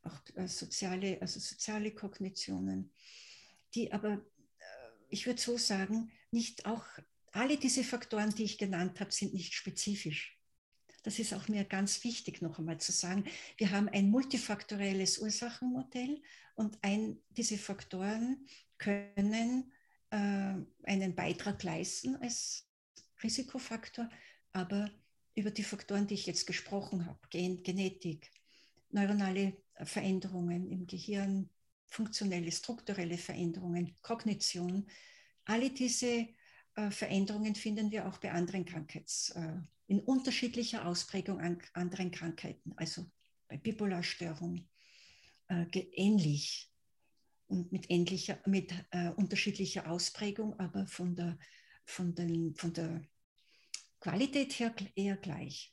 Auch 0.02 0.18
äh, 0.35 0.49
soziale, 0.49 1.21
also 1.21 1.40
soziale 1.40 1.92
Kognitionen, 1.92 2.92
die 3.75 3.92
aber, 3.92 4.25
ich 5.14 5.26
würde 5.26 5.40
so 5.40 5.56
sagen, 5.56 6.11
nicht 6.33 6.66
auch 6.66 6.85
alle 7.30 7.56
diese 7.56 7.85
Faktoren, 7.85 8.35
die 8.35 8.42
ich 8.42 8.59
genannt 8.59 8.99
habe, 8.99 9.12
sind 9.12 9.33
nicht 9.33 9.54
spezifisch. 9.54 10.37
Das 11.04 11.21
ist 11.21 11.33
auch 11.35 11.47
mir 11.47 11.64
ganz 11.64 12.02
wichtig, 12.02 12.42
noch 12.42 12.59
einmal 12.59 12.78
zu 12.78 12.90
sagen. 12.90 13.25
Wir 13.56 13.71
haben 13.71 13.88
ein 13.88 14.11
multifaktorielles 14.11 15.18
Ursachenmodell 15.18 16.21
und 16.56 16.78
ein, 16.83 17.18
diese 17.30 17.59
Faktoren 17.59 18.44
können 18.76 19.73
äh, 20.11 20.54
einen 20.83 21.14
Beitrag 21.14 21.62
leisten 21.62 22.16
als 22.16 22.66
Risikofaktor, 23.23 24.11
aber 24.52 24.90
über 25.37 25.52
die 25.52 25.62
Faktoren, 25.62 26.09
die 26.09 26.14
ich 26.14 26.26
jetzt 26.26 26.47
gesprochen 26.47 27.06
habe, 27.06 27.21
Gen 27.30 27.62
Genetik, 27.62 28.33
neuronale 28.90 29.56
Veränderungen 29.85 30.68
im 30.68 30.88
Gehirn, 30.88 31.50
funktionelle, 31.94 32.50
strukturelle 32.50 33.16
Veränderungen, 33.16 33.96
Kognition, 34.02 34.86
alle 35.44 35.70
diese 35.70 36.28
äh, 36.74 36.90
Veränderungen 36.90 37.54
finden 37.54 37.90
wir 37.90 38.06
auch 38.08 38.18
bei 38.18 38.32
anderen 38.32 38.64
Krankheits, 38.64 39.30
äh, 39.30 39.54
in 39.86 40.00
unterschiedlicher 40.00 40.86
Ausprägung 40.86 41.40
an 41.40 41.58
anderen 41.74 42.10
Krankheiten, 42.10 42.72
also 42.76 43.06
bei 43.48 43.58
Bipolarstörung 43.58 44.66
äh, 45.48 45.66
ähnlich 45.92 46.72
und 47.46 47.70
mit, 47.70 47.90
ähnlicher, 47.90 48.38
mit 48.46 48.72
äh, 48.90 49.10
unterschiedlicher 49.10 49.88
Ausprägung, 49.88 50.58
aber 50.58 50.86
von 50.86 51.14
der, 51.14 51.38
von, 51.84 52.14
den, 52.14 52.54
von 52.56 52.72
der 52.72 53.02
Qualität 54.00 54.58
her 54.58 54.74
eher 54.96 55.16
gleich. 55.16 55.72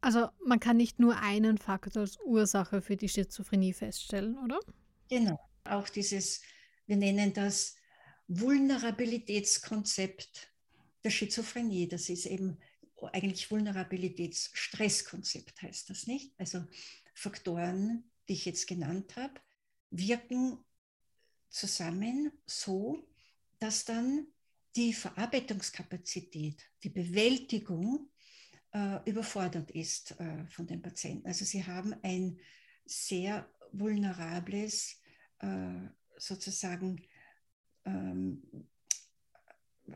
Also 0.00 0.28
man 0.44 0.60
kann 0.60 0.76
nicht 0.76 0.98
nur 0.98 1.16
einen 1.16 1.58
Faktor 1.58 2.02
als 2.02 2.18
Ursache 2.24 2.82
für 2.82 2.96
die 2.96 3.08
Schizophrenie 3.08 3.72
feststellen, 3.72 4.36
oder? 4.38 4.60
Genau. 5.08 5.40
Auch 5.64 5.88
dieses, 5.88 6.42
wir 6.86 6.96
nennen 6.96 7.32
das 7.32 7.74
Vulnerabilitätskonzept 8.28 10.52
der 11.02 11.10
Schizophrenie. 11.10 11.88
Das 11.88 12.08
ist 12.08 12.26
eben 12.26 12.58
eigentlich 13.12 13.50
Vulnerabilitätsstresskonzept, 13.50 15.62
heißt 15.62 15.90
das 15.90 16.06
nicht? 16.06 16.32
Also 16.38 16.64
Faktoren, 17.14 18.04
die 18.28 18.34
ich 18.34 18.44
jetzt 18.44 18.66
genannt 18.66 19.16
habe, 19.16 19.34
wirken 19.90 20.58
zusammen 21.48 22.30
so, 22.46 23.04
dass 23.58 23.84
dann 23.84 24.28
die 24.76 24.92
Verarbeitungskapazität, 24.92 26.62
die 26.82 26.90
Bewältigung 26.90 28.10
äh, 28.72 28.98
überfordert 29.08 29.70
ist 29.70 30.18
äh, 30.20 30.46
von 30.48 30.66
den 30.66 30.82
Patienten. 30.82 31.26
Also 31.26 31.44
sie 31.44 31.64
haben 31.64 31.94
ein 32.02 32.38
sehr 32.84 33.48
vulnerables, 33.72 35.00
äh, 35.40 35.88
sozusagen 36.16 37.02
ähm, 37.84 38.42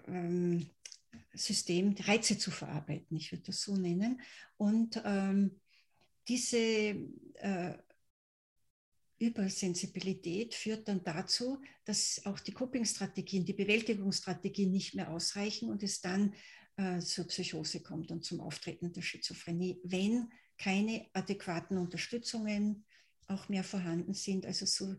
ähm, 0.07 0.71
System, 1.35 1.95
Reize 1.99 2.39
zu 2.39 2.51
verarbeiten, 2.51 3.17
ich 3.17 3.33
würde 3.33 3.45
das 3.45 3.63
so 3.63 3.77
nennen. 3.77 4.21
Und 4.57 5.01
ähm, 5.05 5.61
diese 6.29 6.57
äh, 6.57 7.75
Übersensibilität 9.19 10.55
führt 10.55 10.89
dann 10.89 11.05
dazu, 11.05 11.61
dass 11.85 12.23
auch 12.25 12.41
die 12.41 12.53
Coping-Strategien, 12.53 13.45
die 13.45 13.53
Bewältigungsstrategien 13.53 14.71
nicht 14.71 14.95
mehr 14.95 15.11
ausreichen 15.11 15.71
und 15.71 15.83
es 15.83 16.01
dann 16.01 16.35
äh, 16.77 16.99
zur 16.99 17.27
Psychose 17.29 17.83
kommt 17.83 18.11
und 18.11 18.25
zum 18.25 18.41
Auftreten 18.41 18.93
der 18.93 19.03
Schizophrenie, 19.03 19.81
wenn 19.85 20.31
keine 20.59 21.09
adäquaten 21.13 21.79
Unterstützungen 21.79 22.85
auch 23.33 23.49
mehr 23.49 23.65
vorhanden 23.65 24.15
sind. 24.15 24.47
Also 24.47 24.67
so 24.67 24.97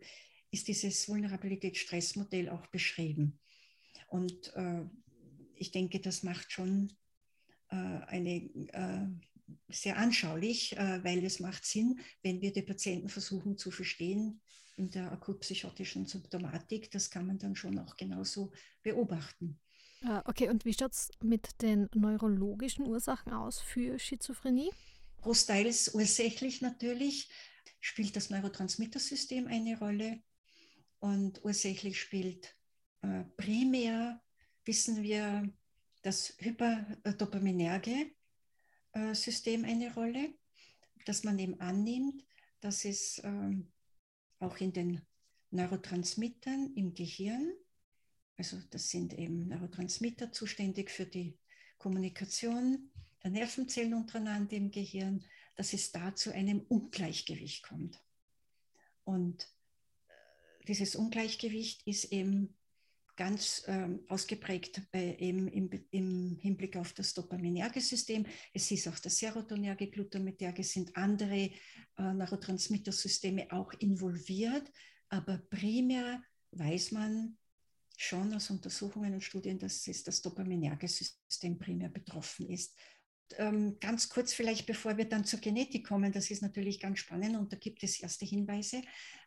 ist 0.52 0.68
dieses 0.68 1.08
Vulnerabilitätsstressmodell 1.10 2.50
auch 2.50 2.68
beschrieben. 2.68 3.40
Und 4.08 4.54
äh, 4.56 4.84
ich 5.56 5.72
denke, 5.72 6.00
das 6.00 6.24
macht 6.24 6.52
schon 6.52 6.94
äh, 7.70 7.76
eine 7.76 8.36
äh, 8.74 9.08
sehr 9.70 9.98
anschaulich, 9.98 10.78
äh, 10.78 11.04
weil 11.04 11.24
es 11.26 11.40
macht 11.40 11.66
Sinn, 11.66 12.00
wenn 12.22 12.42
wir 12.42 12.54
die 12.54 12.62
Patienten 12.62 13.10
versuchen 13.10 13.58
zu 13.58 13.72
verstehen 13.72 14.42
in 14.78 14.90
der 14.90 15.12
akutpsychotischen 15.12 16.06
Symptomatik. 16.06 16.92
Das 16.92 17.10
kann 17.10 17.28
man 17.28 17.40
dann 17.40 17.56
schon 17.56 17.78
auch 17.80 17.98
genauso 17.98 18.52
beobachten. 18.82 19.60
Ah, 20.04 20.22
okay, 20.26 20.50
und 20.50 20.66
wie 20.66 20.74
schaut 20.74 20.92
es 20.92 21.10
mit 21.22 21.62
den 21.62 21.88
neurologischen 21.94 22.86
Ursachen 22.86 23.32
aus 23.32 23.62
für 23.62 23.98
Schizophrenie? 23.98 24.70
Großteils 25.22 25.96
ursächlich 25.96 26.62
natürlich 26.62 27.30
spielt 27.84 28.16
das 28.16 28.30
Neurotransmittersystem 28.30 29.48
eine 29.48 29.78
Rolle. 29.78 30.24
Und 31.00 31.44
ursächlich 31.44 32.00
spielt 32.00 32.56
äh, 33.02 33.26
primär, 33.36 34.22
wissen 34.64 35.04
wir, 35.04 35.54
das 36.02 36.34
Hyperdopaminerge 36.40 38.12
äh, 38.94 39.14
System 39.14 39.66
eine 39.66 39.94
Rolle, 39.94 40.34
dass 41.06 41.26
man 41.26 41.38
eben 41.40 41.60
annimmt, 41.60 42.24
dass 42.62 42.86
es 42.86 43.22
ähm, 43.26 43.70
auch 44.40 44.58
in 44.58 44.72
den 44.72 45.02
Neurotransmittern 45.52 46.74
im 46.76 46.94
Gehirn, 46.94 47.52
also 48.38 48.58
das 48.70 48.90
sind 48.90 49.14
eben 49.14 49.50
Neurotransmitter 49.50 50.32
zuständig 50.32 50.90
für 50.90 51.06
die 51.06 51.38
Kommunikation 51.80 52.92
der 53.22 53.32
Nervenzellen 53.32 53.94
untereinander 53.94 54.56
im 54.56 54.72
Gehirn, 54.72 55.26
dass 55.56 55.74
es 55.74 55.92
da 55.92 56.16
zu 56.16 56.34
einem 56.34 56.62
Ungleichgewicht 56.62 57.64
kommt. 57.64 58.02
Und 59.04 59.44
äh, 60.08 60.66
dieses 60.68 60.96
Ungleichgewicht 60.96 61.86
ist 61.86 62.06
eben 62.06 62.56
ganz 63.16 63.64
ähm, 63.68 64.04
ausgeprägt 64.08 64.82
bei, 64.92 65.16
eben 65.20 65.48
im, 65.48 65.70
im, 65.92 66.38
Hinblick 66.42 66.76
auf 66.78 66.94
das 66.94 67.14
Dopaminerge-System. 67.14 68.26
Es 68.54 68.72
ist 68.72 68.88
auch 68.88 68.98
das 68.98 69.18
Serotonerge, 69.18 69.88
Glutaminerge, 69.88 70.64
sind 70.64 70.96
andere 70.96 71.52
äh, 71.52 71.52
Neurotransmittersysteme 71.98 73.52
auch 73.52 73.72
involviert, 73.74 74.72
aber 75.10 75.38
primär 75.50 76.24
weiß 76.52 76.92
man 76.92 77.38
schon 77.98 78.34
aus 78.34 78.50
Untersuchungen 78.50 79.14
und 79.14 79.24
Studien, 79.24 79.60
dass 79.60 79.88
es 79.88 80.04
das 80.04 80.22
Dopaminerge-System 80.22 81.60
primär 81.60 81.90
betroffen 81.90 82.50
ist 82.50 82.76
ähm, 83.38 83.78
ganz 83.80 84.10
kurz 84.10 84.34
vielleicht, 84.34 84.66
bevor 84.66 84.98
wir 84.98 85.06
dann 85.06 85.26
zur 85.26 85.40
Genetik 85.40 85.88
kommen, 85.88 86.12
das 86.12 86.30
ist 86.30 86.42
natürlich 86.42 86.80
ganz 86.80 87.00
spannend 87.00 87.36
und 87.38 87.52
da 87.52 87.58
gibt 87.58 87.84
es 87.84 88.00
erste 88.00 88.26
Hinweise, 88.26 88.82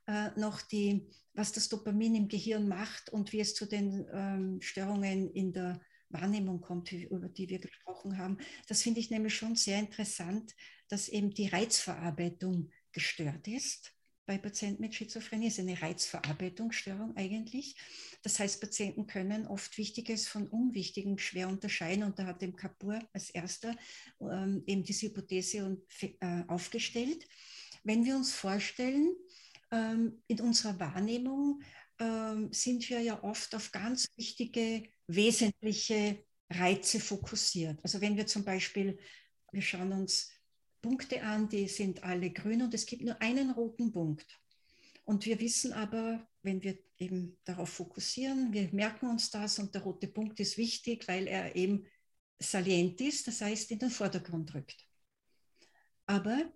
äh, 0.06 0.30
noch 0.38 0.62
die, 0.62 1.08
was 1.34 1.52
das 1.52 1.68
Dopamin 1.68 2.14
im 2.14 2.28
Gehirn 2.28 2.68
macht 2.68 3.10
und 3.10 3.32
wie 3.32 3.40
es 3.40 3.54
zu 3.54 3.66
den 3.66 4.06
ähm, 4.12 4.60
Störungen 4.60 5.30
in 5.32 5.52
der 5.52 5.80
Wahrnehmung 6.08 6.60
kommt, 6.60 6.92
über 6.92 7.28
die 7.28 7.48
wir 7.48 7.58
gesprochen 7.58 8.18
haben. 8.18 8.38
Das 8.68 8.82
finde 8.82 9.00
ich 9.00 9.10
nämlich 9.10 9.34
schon 9.34 9.56
sehr 9.56 9.78
interessant, 9.78 10.54
dass 10.88 11.08
eben 11.08 11.30
die 11.30 11.48
Reizverarbeitung 11.48 12.70
gestört 12.92 13.48
ist 13.48 13.95
bei 14.26 14.38
Patienten 14.38 14.82
mit 14.82 14.94
Schizophrenie 14.94 15.46
ist 15.46 15.60
eine 15.60 15.80
Reizverarbeitungsstörung 15.80 17.16
eigentlich. 17.16 17.76
Das 18.22 18.38
heißt, 18.40 18.60
Patienten 18.60 19.06
können 19.06 19.46
oft 19.46 19.78
Wichtiges 19.78 20.26
von 20.26 20.48
Unwichtigem 20.48 21.16
schwer 21.16 21.48
unterscheiden 21.48 22.02
und 22.02 22.18
da 22.18 22.26
hat 22.26 22.42
dem 22.42 22.56
Kapur 22.56 22.98
als 23.12 23.30
erster 23.30 23.76
ähm, 24.20 24.64
eben 24.66 24.82
diese 24.82 25.06
Hypothese 25.06 25.64
und, 25.64 25.82
äh, 26.02 26.42
aufgestellt. 26.48 27.24
Wenn 27.84 28.04
wir 28.04 28.16
uns 28.16 28.34
vorstellen, 28.34 29.14
ähm, 29.70 30.22
in 30.26 30.40
unserer 30.40 30.78
Wahrnehmung 30.80 31.62
ähm, 32.00 32.52
sind 32.52 32.88
wir 32.90 33.00
ja 33.00 33.22
oft 33.22 33.54
auf 33.54 33.70
ganz 33.70 34.06
wichtige, 34.16 34.88
wesentliche 35.06 36.24
Reize 36.50 37.00
fokussiert. 37.00 37.78
Also 37.82 38.00
wenn 38.00 38.16
wir 38.16 38.26
zum 38.26 38.44
Beispiel, 38.44 38.98
wir 39.52 39.62
schauen 39.62 39.92
uns 39.92 40.30
Punkte 40.86 41.20
an, 41.24 41.48
die 41.48 41.66
sind 41.66 42.04
alle 42.04 42.30
grün 42.30 42.62
und 42.62 42.72
es 42.72 42.86
gibt 42.86 43.02
nur 43.02 43.20
einen 43.20 43.50
roten 43.50 43.90
Punkt. 43.90 44.40
Und 45.04 45.26
wir 45.26 45.40
wissen 45.40 45.72
aber, 45.72 46.24
wenn 46.42 46.62
wir 46.62 46.78
eben 46.98 47.36
darauf 47.44 47.70
fokussieren, 47.70 48.52
wir 48.52 48.72
merken 48.72 49.08
uns 49.08 49.28
das 49.32 49.58
und 49.58 49.74
der 49.74 49.82
rote 49.82 50.06
Punkt 50.06 50.38
ist 50.38 50.56
wichtig, 50.56 51.08
weil 51.08 51.26
er 51.26 51.56
eben 51.56 51.88
salient 52.38 53.00
ist, 53.00 53.26
das 53.26 53.40
heißt 53.40 53.72
in 53.72 53.80
den 53.80 53.90
Vordergrund 53.90 54.54
rückt. 54.54 54.86
Aber 56.06 56.52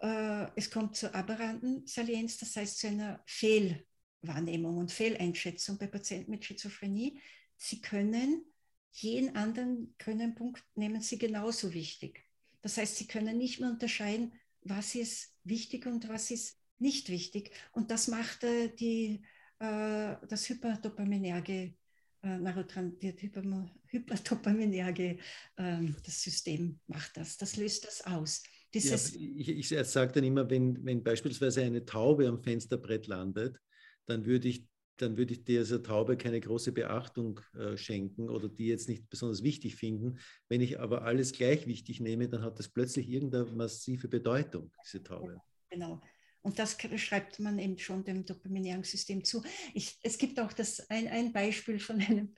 äh, 0.00 0.46
es 0.56 0.70
kommt 0.70 0.96
zur 0.96 1.14
aberranten 1.14 1.86
Salienz, 1.86 2.38
das 2.38 2.56
heißt 2.56 2.78
zu 2.78 2.86
einer 2.86 3.22
Fehlwahrnehmung 3.26 4.78
und 4.78 4.92
Fehleinschätzung 4.92 5.76
bei 5.76 5.88
Patienten 5.88 6.30
mit 6.30 6.42
Schizophrenie. 6.42 7.20
Sie 7.58 7.82
können 7.82 8.46
jeden 8.92 9.36
anderen 9.36 9.94
Grünen 9.98 10.34
nehmen 10.74 11.02
Sie 11.02 11.18
genauso 11.18 11.74
wichtig. 11.74 12.23
Das 12.64 12.76
heißt, 12.78 12.96
Sie 12.96 13.06
können 13.06 13.36
nicht 13.36 13.60
mehr 13.60 13.68
unterscheiden, 13.68 14.32
was 14.62 14.94
ist 14.94 15.36
wichtig 15.44 15.84
und 15.84 16.08
was 16.08 16.30
ist 16.30 16.58
nicht 16.78 17.10
wichtig. 17.10 17.50
Und 17.72 17.90
das 17.90 18.08
macht 18.08 18.42
äh, 18.42 18.74
die, 18.74 19.20
äh, 19.58 20.16
das 20.26 20.48
hyperdopaminerge 20.48 21.74
äh, 22.22 22.38
Neurotran 22.38 22.96
Hyperdopaminerge, 23.00 25.18
äh, 25.56 25.78
das 26.06 26.22
System 26.22 26.80
macht 26.86 27.18
das, 27.18 27.36
das 27.36 27.58
löst 27.58 27.84
das 27.84 28.06
aus. 28.06 28.42
Ja, 28.72 28.94
ich, 28.94 29.50
ich 29.50 29.68
sage 29.68 30.14
dann 30.14 30.24
immer, 30.24 30.48
wenn, 30.48 30.82
wenn 30.86 31.04
beispielsweise 31.04 31.62
eine 31.62 31.84
Taube 31.84 32.26
am 32.26 32.42
Fensterbrett 32.42 33.08
landet, 33.08 33.60
dann 34.06 34.24
würde 34.24 34.48
ich 34.48 34.66
dann 34.96 35.16
würde 35.16 35.34
ich 35.34 35.44
dieser 35.44 35.82
Taube 35.82 36.16
keine 36.16 36.40
große 36.40 36.72
Beachtung 36.72 37.40
äh, 37.54 37.76
schenken 37.76 38.30
oder 38.30 38.48
die 38.48 38.66
jetzt 38.66 38.88
nicht 38.88 39.08
besonders 39.08 39.42
wichtig 39.42 39.76
finden. 39.76 40.18
Wenn 40.48 40.60
ich 40.60 40.78
aber 40.78 41.02
alles 41.02 41.32
gleich 41.32 41.66
wichtig 41.66 42.00
nehme, 42.00 42.28
dann 42.28 42.42
hat 42.42 42.58
das 42.58 42.68
plötzlich 42.68 43.08
irgendeine 43.08 43.46
massive 43.52 44.08
Bedeutung, 44.08 44.70
diese 44.84 45.02
Taube. 45.02 45.40
Genau. 45.70 46.00
Und 46.42 46.58
das 46.58 46.76
schreibt 46.96 47.40
man 47.40 47.58
eben 47.58 47.78
schon 47.78 48.04
dem 48.04 48.24
dopaminären 48.24 48.84
System 48.84 49.24
zu. 49.24 49.42
Ich, 49.72 49.98
es 50.02 50.18
gibt 50.18 50.38
auch 50.38 50.52
das, 50.52 50.88
ein, 50.90 51.08
ein 51.08 51.32
Beispiel 51.32 51.78
von 51.78 52.00
einem 52.00 52.34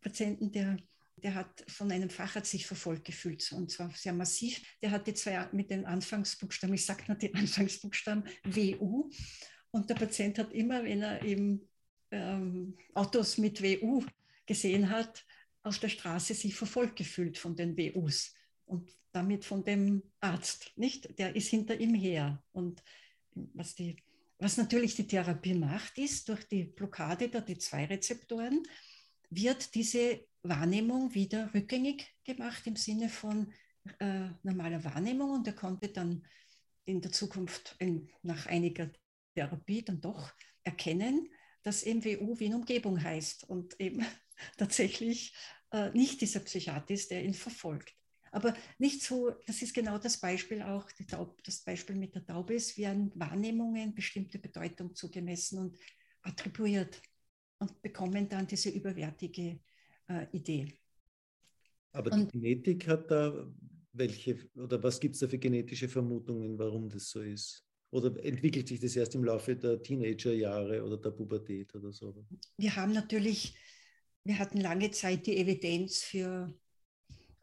Patienten, 0.00 0.52
der, 0.52 0.76
der 1.16 1.34
hat 1.34 1.64
von 1.68 1.90
einem 1.90 2.10
Facharzt 2.10 2.52
sich 2.52 2.66
verfolgt 2.66 3.04
gefühlt 3.04 3.50
und 3.52 3.70
zwar 3.70 3.90
sehr 3.90 4.12
massiv. 4.12 4.62
Der 4.80 4.92
hatte 4.92 5.12
zwei 5.14 5.48
mit 5.52 5.70
den 5.70 5.84
Anfangsbuchstaben, 5.84 6.74
ich 6.74 6.86
sage 6.86 7.04
nur 7.08 7.16
die 7.16 7.34
Anfangsbuchstaben 7.34 8.24
WU. 8.44 9.10
Und 9.72 9.90
der 9.90 9.94
Patient 9.94 10.38
hat 10.38 10.52
immer, 10.52 10.84
wenn 10.84 11.02
er 11.02 11.22
eben 11.24 11.68
ähm, 12.10 12.76
Autos 12.94 13.38
mit 13.38 13.62
WU 13.62 14.04
gesehen 14.46 14.90
hat, 14.90 15.24
auf 15.62 15.78
der 15.78 15.88
Straße 15.88 16.34
sich 16.34 16.54
verfolgt 16.54 16.96
gefühlt 16.96 17.38
von 17.38 17.54
den 17.54 17.76
WUs 17.76 18.34
und 18.66 18.90
damit 19.12 19.44
von 19.44 19.64
dem 19.64 20.02
Arzt, 20.20 20.72
nicht? 20.76 21.18
Der 21.18 21.34
ist 21.34 21.48
hinter 21.48 21.78
ihm 21.78 21.94
her 21.94 22.42
und 22.52 22.82
was, 23.34 23.74
die, 23.74 23.96
was 24.38 24.56
natürlich 24.56 24.94
die 24.94 25.06
Therapie 25.06 25.54
macht, 25.54 25.98
ist, 25.98 26.28
durch 26.28 26.44
die 26.44 26.64
Blockade 26.64 27.28
der 27.28 27.46
D2-Rezeptoren 27.46 28.62
wird 29.30 29.74
diese 29.74 30.26
Wahrnehmung 30.42 31.14
wieder 31.14 31.52
rückgängig 31.54 32.06
gemacht 32.24 32.66
im 32.66 32.76
Sinne 32.76 33.08
von 33.08 33.52
äh, 33.98 34.28
normaler 34.42 34.82
Wahrnehmung 34.84 35.30
und 35.30 35.46
er 35.46 35.54
konnte 35.54 35.88
dann 35.88 36.24
in 36.84 37.00
der 37.00 37.12
Zukunft 37.12 37.76
in, 37.78 38.08
nach 38.22 38.46
einiger 38.46 38.90
Therapie 39.34 39.82
dann 39.82 40.00
doch 40.00 40.32
erkennen, 40.64 41.28
dass 41.62 41.84
MWU 41.84 42.38
Wien 42.38 42.54
Umgebung 42.54 43.02
heißt 43.02 43.48
und 43.48 43.78
eben 43.80 44.04
tatsächlich 44.56 45.34
äh, 45.72 45.90
nicht 45.90 46.20
dieser 46.20 46.40
Psychiater 46.40 46.94
ist, 46.94 47.10
der 47.10 47.24
ihn 47.24 47.34
verfolgt. 47.34 47.94
Aber 48.32 48.54
nicht 48.78 49.02
so, 49.02 49.30
das 49.46 49.60
ist 49.60 49.74
genau 49.74 49.98
das 49.98 50.20
Beispiel 50.20 50.62
auch, 50.62 50.90
Taub, 51.08 51.42
das 51.42 51.62
Beispiel 51.62 51.96
mit 51.96 52.14
der 52.14 52.24
Taube 52.24 52.54
ist, 52.54 52.78
werden 52.78 53.10
Wahrnehmungen 53.16 53.94
bestimmte 53.94 54.38
Bedeutung 54.38 54.94
zugemessen 54.94 55.58
und 55.58 55.78
attribuiert 56.22 57.02
und 57.58 57.82
bekommen 57.82 58.28
dann 58.28 58.46
diese 58.46 58.70
überwertige 58.70 59.58
äh, 60.08 60.26
Idee. 60.32 60.78
Aber 61.92 62.12
und, 62.12 62.32
die 62.32 62.38
Genetik 62.40 62.86
hat 62.86 63.10
da 63.10 63.52
welche, 63.92 64.38
oder 64.54 64.80
was 64.82 65.00
gibt 65.00 65.14
es 65.14 65.20
da 65.20 65.28
für 65.28 65.38
genetische 65.38 65.88
Vermutungen, 65.88 66.58
warum 66.58 66.88
das 66.88 67.10
so 67.10 67.20
ist? 67.20 67.66
Oder 67.90 68.24
entwickelt 68.24 68.68
sich 68.68 68.78
das 68.78 68.94
erst 68.94 69.14
im 69.14 69.24
Laufe 69.24 69.56
der 69.56 69.82
Teenagerjahre 69.82 70.84
oder 70.84 70.96
der 70.96 71.10
Pubertät 71.10 71.74
oder 71.74 71.92
so? 71.92 72.14
Wir 72.56 72.76
haben 72.76 72.92
natürlich, 72.92 73.56
wir 74.22 74.38
hatten 74.38 74.60
lange 74.60 74.92
Zeit 74.92 75.26
die 75.26 75.36
Evidenz 75.36 76.02
für 76.02 76.54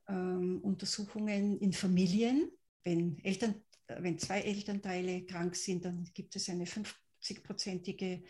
ähm, 0.08 0.62
Untersuchungen 0.62 1.60
in 1.60 1.74
Familien. 1.74 2.50
Wenn, 2.86 3.20
Eltern, 3.26 3.56
wenn 3.88 4.18
zwei 4.18 4.40
Elternteile 4.42 5.26
krank 5.26 5.56
sind, 5.56 5.84
dann 5.84 6.10
gibt 6.14 6.36
es 6.38 6.48
eine 6.48 6.66
50-prozentige 6.66 8.24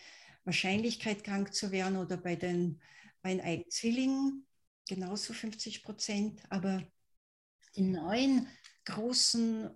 Wahrscheinlichkeit, 0.44 1.24
krank 1.24 1.54
zu 1.54 1.72
werden 1.72 1.98
oder 1.98 2.18
bei 2.18 2.36
den, 2.36 2.82
bei 3.22 3.36
den 3.36 3.70
Zwillingen 3.70 4.48
genauso 4.88 5.34
50 5.34 5.84
Prozent. 5.84 6.42
Aber 6.50 6.82
die 7.76 7.84
neuen 7.84 8.48
großen 8.86 9.70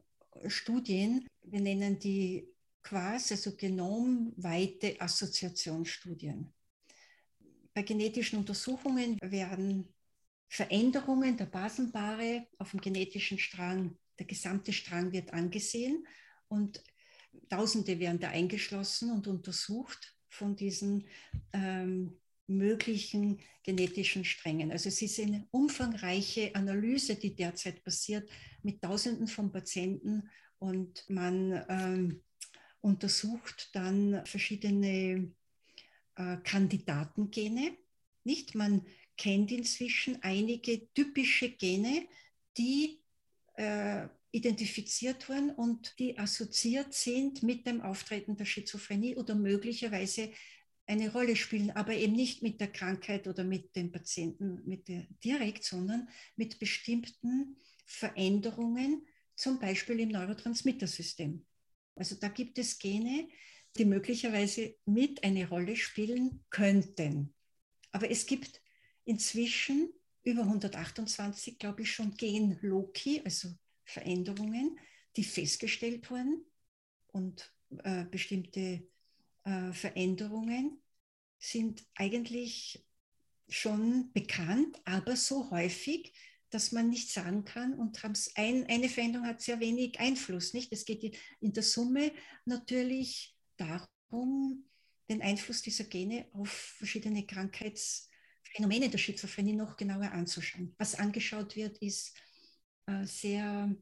Studien, 0.47 1.27
wir 1.43 1.61
nennen 1.61 1.99
die 1.99 2.47
QAS, 2.83 3.31
also 3.31 3.55
genomweite 3.55 4.99
Assoziationsstudien. 4.99 6.53
Bei 7.73 7.83
genetischen 7.83 8.39
Untersuchungen 8.39 9.17
werden 9.21 9.93
Veränderungen 10.49 11.37
der 11.37 11.45
Basenpaare 11.45 12.47
auf 12.57 12.71
dem 12.71 12.81
genetischen 12.81 13.39
Strang, 13.39 13.97
der 14.19 14.25
gesamte 14.25 14.73
Strang 14.73 15.11
wird 15.11 15.31
angesehen 15.33 16.05
und 16.47 16.83
Tausende 17.49 17.99
werden 17.99 18.19
da 18.19 18.29
eingeschlossen 18.29 19.11
und 19.11 19.27
untersucht 19.27 20.15
von 20.29 20.55
diesen 20.55 21.07
ähm, 21.53 22.17
möglichen 22.57 23.39
genetischen 23.63 24.25
Strängen. 24.25 24.71
Also 24.71 24.89
es 24.89 25.01
ist 25.01 25.19
eine 25.19 25.47
umfangreiche 25.51 26.53
Analyse, 26.55 27.15
die 27.15 27.35
derzeit 27.35 27.83
passiert 27.83 28.29
mit 28.63 28.81
Tausenden 28.81 29.27
von 29.27 29.51
Patienten 29.51 30.29
und 30.59 31.09
man 31.09 31.63
ähm, 31.69 32.21
untersucht 32.81 33.69
dann 33.73 34.25
verschiedene 34.25 35.31
äh, 36.15 36.37
Kandidatengene. 36.43 37.77
Nicht? 38.23 38.55
Man 38.55 38.85
kennt 39.17 39.51
inzwischen 39.51 40.21
einige 40.21 40.91
typische 40.93 41.49
Gene, 41.51 42.07
die 42.57 43.01
äh, 43.55 44.07
identifiziert 44.31 45.27
wurden 45.29 45.51
und 45.51 45.97
die 45.99 46.17
assoziiert 46.17 46.93
sind 46.93 47.43
mit 47.43 47.65
dem 47.67 47.81
Auftreten 47.81 48.35
der 48.35 48.45
Schizophrenie 48.45 49.15
oder 49.15 49.35
möglicherweise 49.35 50.31
eine 50.91 51.11
Rolle 51.11 51.37
spielen, 51.37 51.71
aber 51.71 51.93
eben 51.93 52.13
nicht 52.13 52.43
mit 52.43 52.59
der 52.59 52.71
Krankheit 52.71 53.25
oder 53.25 53.45
mit 53.45 53.75
dem 53.77 53.91
Patienten 53.93 54.61
mit 54.65 54.89
der, 54.89 55.07
direkt, 55.23 55.63
sondern 55.63 56.09
mit 56.35 56.59
bestimmten 56.59 57.55
Veränderungen, 57.85 59.07
zum 59.35 59.57
Beispiel 59.57 60.01
im 60.01 60.09
Neurotransmittersystem. 60.09 61.45
Also 61.95 62.15
da 62.15 62.27
gibt 62.27 62.59
es 62.59 62.77
Gene, 62.77 63.29
die 63.77 63.85
möglicherweise 63.85 64.75
mit 64.85 65.23
eine 65.23 65.47
Rolle 65.47 65.77
spielen 65.77 66.43
könnten. 66.49 67.33
Aber 67.91 68.11
es 68.11 68.25
gibt 68.25 68.61
inzwischen 69.05 69.93
über 70.23 70.41
128, 70.41 71.57
glaube 71.57 71.83
ich, 71.83 71.91
schon 71.91 72.13
Gen-Loki, 72.15 73.21
also 73.23 73.47
Veränderungen, 73.85 74.77
die 75.15 75.23
festgestellt 75.23 76.11
wurden 76.11 76.45
und 77.07 77.53
äh, 77.83 78.03
bestimmte 78.05 78.90
äh, 79.43 79.73
Veränderungen 79.73 80.81
sind 81.39 81.83
eigentlich 81.95 82.85
schon 83.49 84.11
bekannt, 84.13 84.79
aber 84.85 85.15
so 85.15 85.51
häufig, 85.51 86.13
dass 86.49 86.71
man 86.71 86.89
nicht 86.89 87.09
sagen 87.09 87.45
kann 87.45 87.73
und 87.73 87.99
ein, 88.35 88.65
eine 88.67 88.89
Veränderung 88.89 89.27
hat 89.27 89.41
sehr 89.41 89.59
wenig 89.59 89.99
Einfluss. 89.99 90.53
Nicht? 90.53 90.71
Es 90.71 90.85
geht 90.85 91.17
in 91.39 91.53
der 91.53 91.63
Summe 91.63 92.11
natürlich 92.45 93.35
darum, 93.57 94.65
den 95.09 95.21
Einfluss 95.21 95.61
dieser 95.61 95.85
Gene 95.85 96.27
auf 96.33 96.49
verschiedene 96.49 97.25
Krankheits- 97.25 98.09
Phänomene 98.53 98.89
der 98.89 98.97
Schizophrenie 98.97 99.53
noch 99.53 99.77
genauer 99.77 100.11
anzuschauen. 100.11 100.75
Was 100.77 100.95
angeschaut 100.95 101.55
wird, 101.55 101.77
ist 101.77 102.13
äh, 102.85 103.05
sehr 103.05 103.73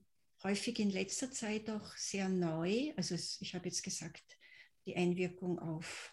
häufig 0.43 0.80
in 0.80 0.91
letzter 0.91 1.32
Zeit 1.32 1.69
auch 1.69 1.95
sehr 1.98 2.30
neu. 2.30 2.93
Also 2.95 3.15
ich 3.15 3.56
habe 3.56 3.65
jetzt 3.65 3.84
gesagt, 3.84 4.38
die 4.86 4.96
Einwirkung 4.96 5.60
auf, 5.60 6.12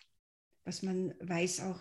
was 0.64 0.82
man 0.82 1.14
weiß, 1.20 1.60
auch 1.60 1.80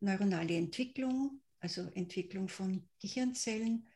neuronale 0.00 0.56
Entwicklung, 0.56 1.40
also 1.60 1.82
Entwicklung 1.94 2.48
von 2.48 2.88
Gehirnzellen. 3.00 3.88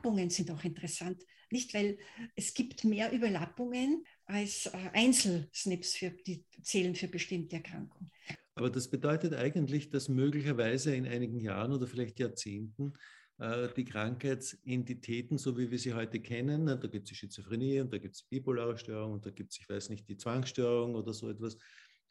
Überlappungen 0.00 0.30
sind 0.30 0.50
auch 0.50 0.64
interessant. 0.64 1.24
Nicht, 1.50 1.74
weil 1.74 1.98
es 2.36 2.54
gibt 2.54 2.84
mehr 2.84 3.12
Überlappungen 3.12 4.04
als 4.26 4.66
äh, 4.66 4.90
Einzelsnips 4.92 5.96
für 5.96 6.10
die 6.10 6.44
zählen 6.62 6.94
für 6.94 7.08
bestimmte 7.08 7.56
Erkrankungen. 7.56 8.10
Aber 8.54 8.70
das 8.70 8.88
bedeutet 8.88 9.34
eigentlich, 9.34 9.90
dass 9.90 10.08
möglicherweise 10.08 10.94
in 10.94 11.06
einigen 11.06 11.40
Jahren 11.40 11.72
oder 11.72 11.86
vielleicht 11.86 12.20
Jahrzehnten 12.20 12.92
äh, 13.38 13.68
die 13.74 13.84
Krankheitsentitäten, 13.84 15.38
so 15.38 15.58
wie 15.58 15.70
wir 15.70 15.78
sie 15.78 15.94
heute 15.94 16.20
kennen, 16.20 16.66
da 16.66 16.76
gibt 16.76 17.04
es 17.04 17.10
die 17.10 17.14
Schizophrenie 17.14 17.80
und 17.80 17.92
da 17.92 17.98
gibt 17.98 18.14
es 18.14 18.22
die 18.22 18.36
bipolare 18.36 18.78
Störung 18.78 19.14
und 19.14 19.26
da 19.26 19.30
gibt 19.30 19.52
es, 19.52 19.58
ich 19.58 19.68
weiß 19.68 19.90
nicht, 19.90 20.08
die 20.08 20.16
Zwangsstörung 20.16 20.94
oder 20.94 21.12
so 21.12 21.28
etwas, 21.28 21.56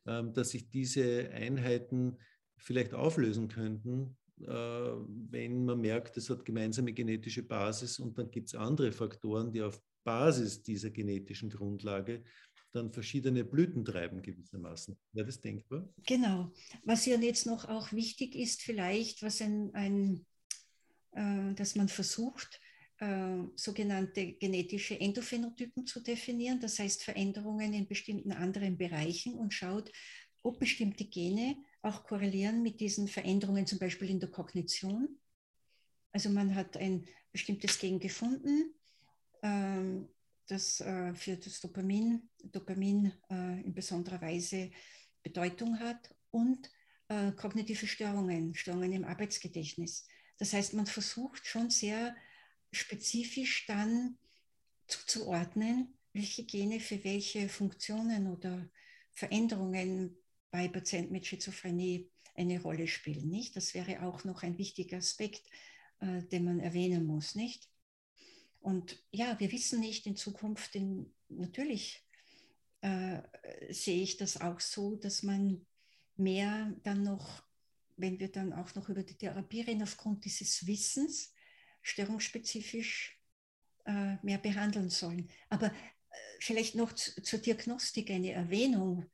ähm, 0.06 0.34
dass 0.34 0.50
sich 0.50 0.70
diese 0.70 1.30
Einheiten 1.30 2.18
vielleicht 2.58 2.94
auflösen 2.94 3.48
könnten, 3.48 4.18
wenn 4.40 5.66
man 5.66 5.82
merkt, 5.82 6.18
es 6.18 6.30
hat 6.30 6.46
gemeinsame 6.46 6.94
genetische 6.94 7.44
Basis 7.44 8.00
und 8.00 8.18
dann 8.18 8.32
gibt 8.32 8.48
es 8.48 8.56
andere 8.56 8.92
Faktoren, 8.92 9.52
die 9.52 9.62
auf 9.62 9.82
Basis 10.04 10.64
dieser 10.64 10.90
genetischen 10.90 11.50
Grundlage 11.50 12.24
dann 12.72 12.92
verschiedene 12.92 13.44
Blüten 13.44 13.84
treiben 13.84 14.22
gewissermaßen. 14.22 14.98
Wäre 15.14 15.26
das 15.26 15.42
denkbar? 15.42 15.90
Genau. 16.06 16.52
Was 16.84 17.06
ja 17.06 17.18
jetzt 17.20 17.46
noch 17.46 17.68
auch 17.68 17.92
wichtig 17.92 18.36
ist, 18.36 18.62
vielleicht, 18.62 19.24
was 19.24 19.42
ein, 19.42 19.74
ein 19.74 20.26
äh, 21.14 21.54
dass 21.56 21.76
man 21.76 21.90
versucht, 21.90 22.60
äh, 23.00 23.38
sogenannte 23.56 24.34
genetische 24.34 25.00
Endophänotypen 25.00 25.86
zu 25.88 26.02
definieren, 26.02 26.60
das 26.60 26.78
heißt 26.80 27.04
Veränderungen 27.04 27.74
in 27.74 27.88
bestimmten 27.88 28.32
anderen 28.32 28.78
Bereichen 28.78 29.34
und 29.34 29.54
schaut, 29.54 29.92
ob 30.44 30.60
bestimmte 30.60 31.06
Gene 31.06 31.58
auch 31.82 32.04
korrelieren 32.04 32.62
mit 32.62 32.80
diesen 32.80 33.08
Veränderungen, 33.08 33.66
zum 33.66 33.80
Beispiel 33.80 34.10
in 34.10 34.20
der 34.20 34.30
Kognition. 34.30 35.20
Also 36.12 36.30
man 36.30 36.56
hat 36.56 36.78
ein 36.78 37.06
bestimmtes 37.32 37.80
Gen 37.80 38.00
gefunden, 38.00 38.74
ähm, 39.44 40.10
das 40.48 40.82
äh, 40.82 41.14
für 41.14 41.38
das 41.38 41.62
Dopamin, 41.62 42.30
Dopamin 42.44 43.14
äh, 43.30 43.62
in 43.62 43.74
besonderer 43.74 44.22
Weise 44.22 44.72
Bedeutung 45.22 45.80
hat 45.80 46.16
und 46.32 46.70
äh, 47.08 47.32
kognitive 47.34 47.88
Störungen, 47.88 48.56
Störungen 48.56 48.94
im 48.94 49.04
Arbeitsgedächtnis. 49.04 50.08
Das 50.38 50.54
heißt, 50.54 50.74
man 50.74 50.88
versucht 50.88 51.46
schon 51.46 51.70
sehr 51.70 52.16
spezifisch 52.72 53.66
dann 53.68 54.18
zuzuordnen, 54.88 55.98
welche 56.14 56.46
Gene 56.46 56.80
für 56.80 57.04
welche 57.04 57.50
Funktionen 57.50 58.28
oder 58.28 58.70
Veränderungen 59.12 60.18
bei 60.52 60.68
Patienten 60.68 61.14
mit 61.14 61.26
Schizophrenie 61.26 62.10
eine 62.36 62.62
Rolle 62.62 62.88
spielen. 62.88 63.30
Nicht? 63.30 63.56
Das 63.56 63.74
wäre 63.74 64.04
auch 64.04 64.24
noch 64.24 64.44
ein 64.44 64.58
wichtiger 64.58 64.98
Aspekt, 64.98 65.44
äh, 66.00 66.24
den 66.24 66.46
man 66.46 66.60
erwähnen 66.60 67.06
muss. 67.06 67.36
Nicht? 67.36 67.70
Und 68.62 69.02
ja, 69.12 69.40
wir 69.40 69.52
wissen 69.52 69.80
nicht 69.80 70.06
in 70.06 70.16
Zukunft, 70.16 70.76
in, 70.76 71.14
natürlich 71.28 72.06
äh, 72.82 73.22
sehe 73.70 74.02
ich 74.02 74.18
das 74.18 74.40
auch 74.40 74.60
so, 74.60 74.96
dass 74.96 75.24
man 75.24 75.66
mehr 76.16 76.74
dann 76.84 77.04
noch, 77.04 77.44
wenn 77.98 78.20
wir 78.20 78.32
dann 78.32 78.54
auch 78.54 78.74
noch 78.76 78.90
über 78.90 79.04
die 79.04 79.18
Therapie 79.18 79.62
reden, 79.62 79.84
aufgrund 79.84 80.26
dieses 80.26 80.66
Wissens 80.66 81.34
störungsspezifisch 81.82 83.20
äh, 83.86 84.16
mehr 84.22 84.38
behandeln 84.38 84.90
sollen. 84.90 85.30
Aber 85.50 85.68
äh, 85.68 85.72
vielleicht 86.40 86.76
noch 86.76 86.94
zu, 86.94 87.22
zur 87.22 87.40
Diagnostik 87.40 88.12
eine 88.12 88.32
Erwähnung 88.32 89.10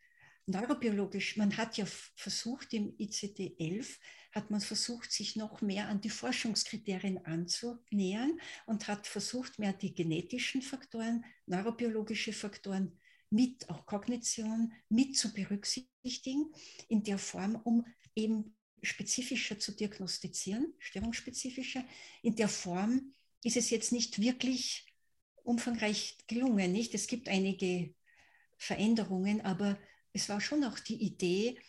neurobiologisch, 0.48 1.38
man 1.38 1.56
hat 1.58 1.78
ja 1.78 1.86
versucht, 2.16 2.74
im 2.74 2.96
ICD-11 2.98 3.98
hat 4.32 4.52
man 4.52 4.62
versucht, 4.62 5.12
sich 5.12 5.36
noch 5.36 5.62
mehr 5.62 5.88
an 5.88 6.02
die 6.02 6.10
Forschungskriterien 6.10 7.26
anzunähern 7.26 8.40
und 8.66 8.88
hat 8.88 9.08
versucht, 9.08 9.60
mehr 9.60 9.74
die 9.74 9.96
genetischen 9.96 10.62
Faktoren, 10.62 11.24
neurobiologische 11.46 12.34
Faktoren 12.34 13.00
mit, 13.30 13.70
auch 13.70 13.86
Kognition, 13.86 14.74
mit 14.90 15.18
zu 15.18 15.34
berücksichtigen, 15.34 16.52
in 16.90 17.04
der 17.04 17.18
Form, 17.18 17.56
um 17.56 17.86
eben 18.14 18.56
spezifischer 18.84 19.58
zu 19.58 19.72
diagnostizieren, 19.72 20.74
störungsspezifischer. 20.80 21.84
In 22.22 22.36
der 22.36 22.50
Form 22.50 23.14
ist 23.44 23.58
es 23.58 23.70
jetzt 23.70 23.92
nicht 23.92 24.20
wirklich 24.20 24.86
umfangreich 25.44 26.18
gelungen. 26.28 26.72
Nicht? 26.72 26.94
Es 26.94 27.08
gibt 27.08 27.30
einige 27.30 27.94
Veränderungen, 28.58 29.42
aber 29.42 29.80
es 30.16 30.30
war 30.30 30.40
schon 30.40 30.64
auch 30.64 30.80
die 30.80 31.04
Idee, 31.04 31.60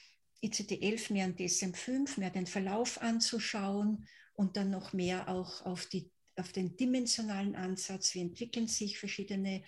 ICD-11 0.43 1.13
mehr 1.13 1.25
an 1.25 1.35
DSM-5, 1.35 2.21
mehr 2.21 2.31
den 2.31 2.47
Verlauf 2.47 3.03
anzuschauen 3.03 4.07
und 4.35 4.57
dann 4.57 4.71
noch 4.71 4.93
mehr 4.93 5.29
auch 5.29 5.67
auf, 5.67 5.87
die, 5.87 6.11
auf 6.37 6.53
den 6.53 6.77
dimensionalen 6.77 7.57
Ansatz, 7.57 8.15
wie 8.15 8.21
entwickeln 8.21 8.69
sich 8.69 8.99
verschiedene 8.99 9.65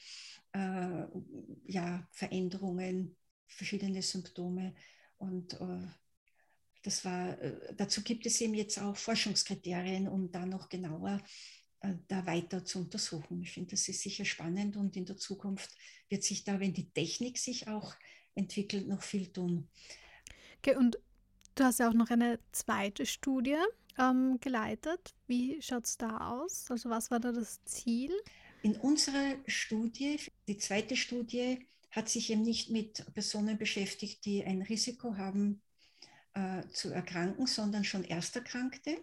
äh, 0.53 1.05
ja, 1.67 2.07
Veränderungen, 2.12 3.17
verschiedene 3.49 4.01
Symptome. 4.01 4.77
Und 5.17 5.55
äh, 5.55 5.88
das 6.85 7.05
war, 7.05 7.37
äh, 7.43 7.75
dazu 7.75 8.03
gibt 8.03 8.27
es 8.27 8.41
eben 8.41 8.55
jetzt 8.55 8.79
auch 8.81 8.97
Forschungskriterien, 8.97 10.07
um 10.07 10.31
da 10.31 10.47
noch 10.47 10.69
genauer 10.69 11.21
äh, 11.81 11.95
da 12.07 12.25
weiter 12.27 12.64
zu 12.64 12.79
untersuchen. 12.79 13.43
Ich 13.43 13.51
finde, 13.51 13.73
das 13.73 13.88
ist 13.88 14.03
sicher 14.03 14.25
spannend 14.25 14.77
und 14.77 14.97
in 14.97 15.05
der 15.05 15.17
Zukunft 15.17 15.71
wird 16.09 16.23
sich 16.23 16.45
da, 16.45 16.61
wenn 16.61 16.75
die 16.75 16.91
Technik 16.91 17.38
sich 17.38 17.67
auch 17.67 17.97
entwickelt, 18.38 18.88
noch 18.88 19.03
viel 19.03 19.27
tun. 19.33 19.68
Okay, 20.59 20.77
und 20.77 20.98
du 21.55 21.64
hast 21.64 21.81
ja 21.81 21.88
auch 21.88 21.94
noch 21.94 22.11
eine 22.11 22.38
zweite 22.53 23.05
Studie 23.05 23.59
ähm, 23.98 24.38
geleitet. 24.40 25.14
Wie 25.27 25.61
schaut 25.61 25.85
es 25.85 25.98
da 25.98 26.31
aus? 26.31 26.70
Also 26.70 26.88
was 26.88 27.11
war 27.11 27.20
da 27.20 27.33
das 27.33 27.62
Ziel? 27.64 28.12
In 28.62 28.77
unserer 28.77 29.37
Studie, 29.46 30.18
die 30.46 30.59
zweite 30.59 30.96
Studie, 30.96 31.66
hat 31.90 32.09
sich 32.09 32.31
eben 32.31 32.42
nicht 32.42 32.70
mit 32.70 33.05
Personen 33.14 33.57
beschäftigt, 33.57 34.24
die 34.24 34.44
ein 34.44 34.62
Risiko 34.62 35.16
haben 35.16 35.62
äh, 36.35 36.66
zu 36.68 36.90
erkranken, 36.90 37.46
sondern 37.46 37.85
schon 37.85 38.05
Ersterkrankte. 38.05 39.03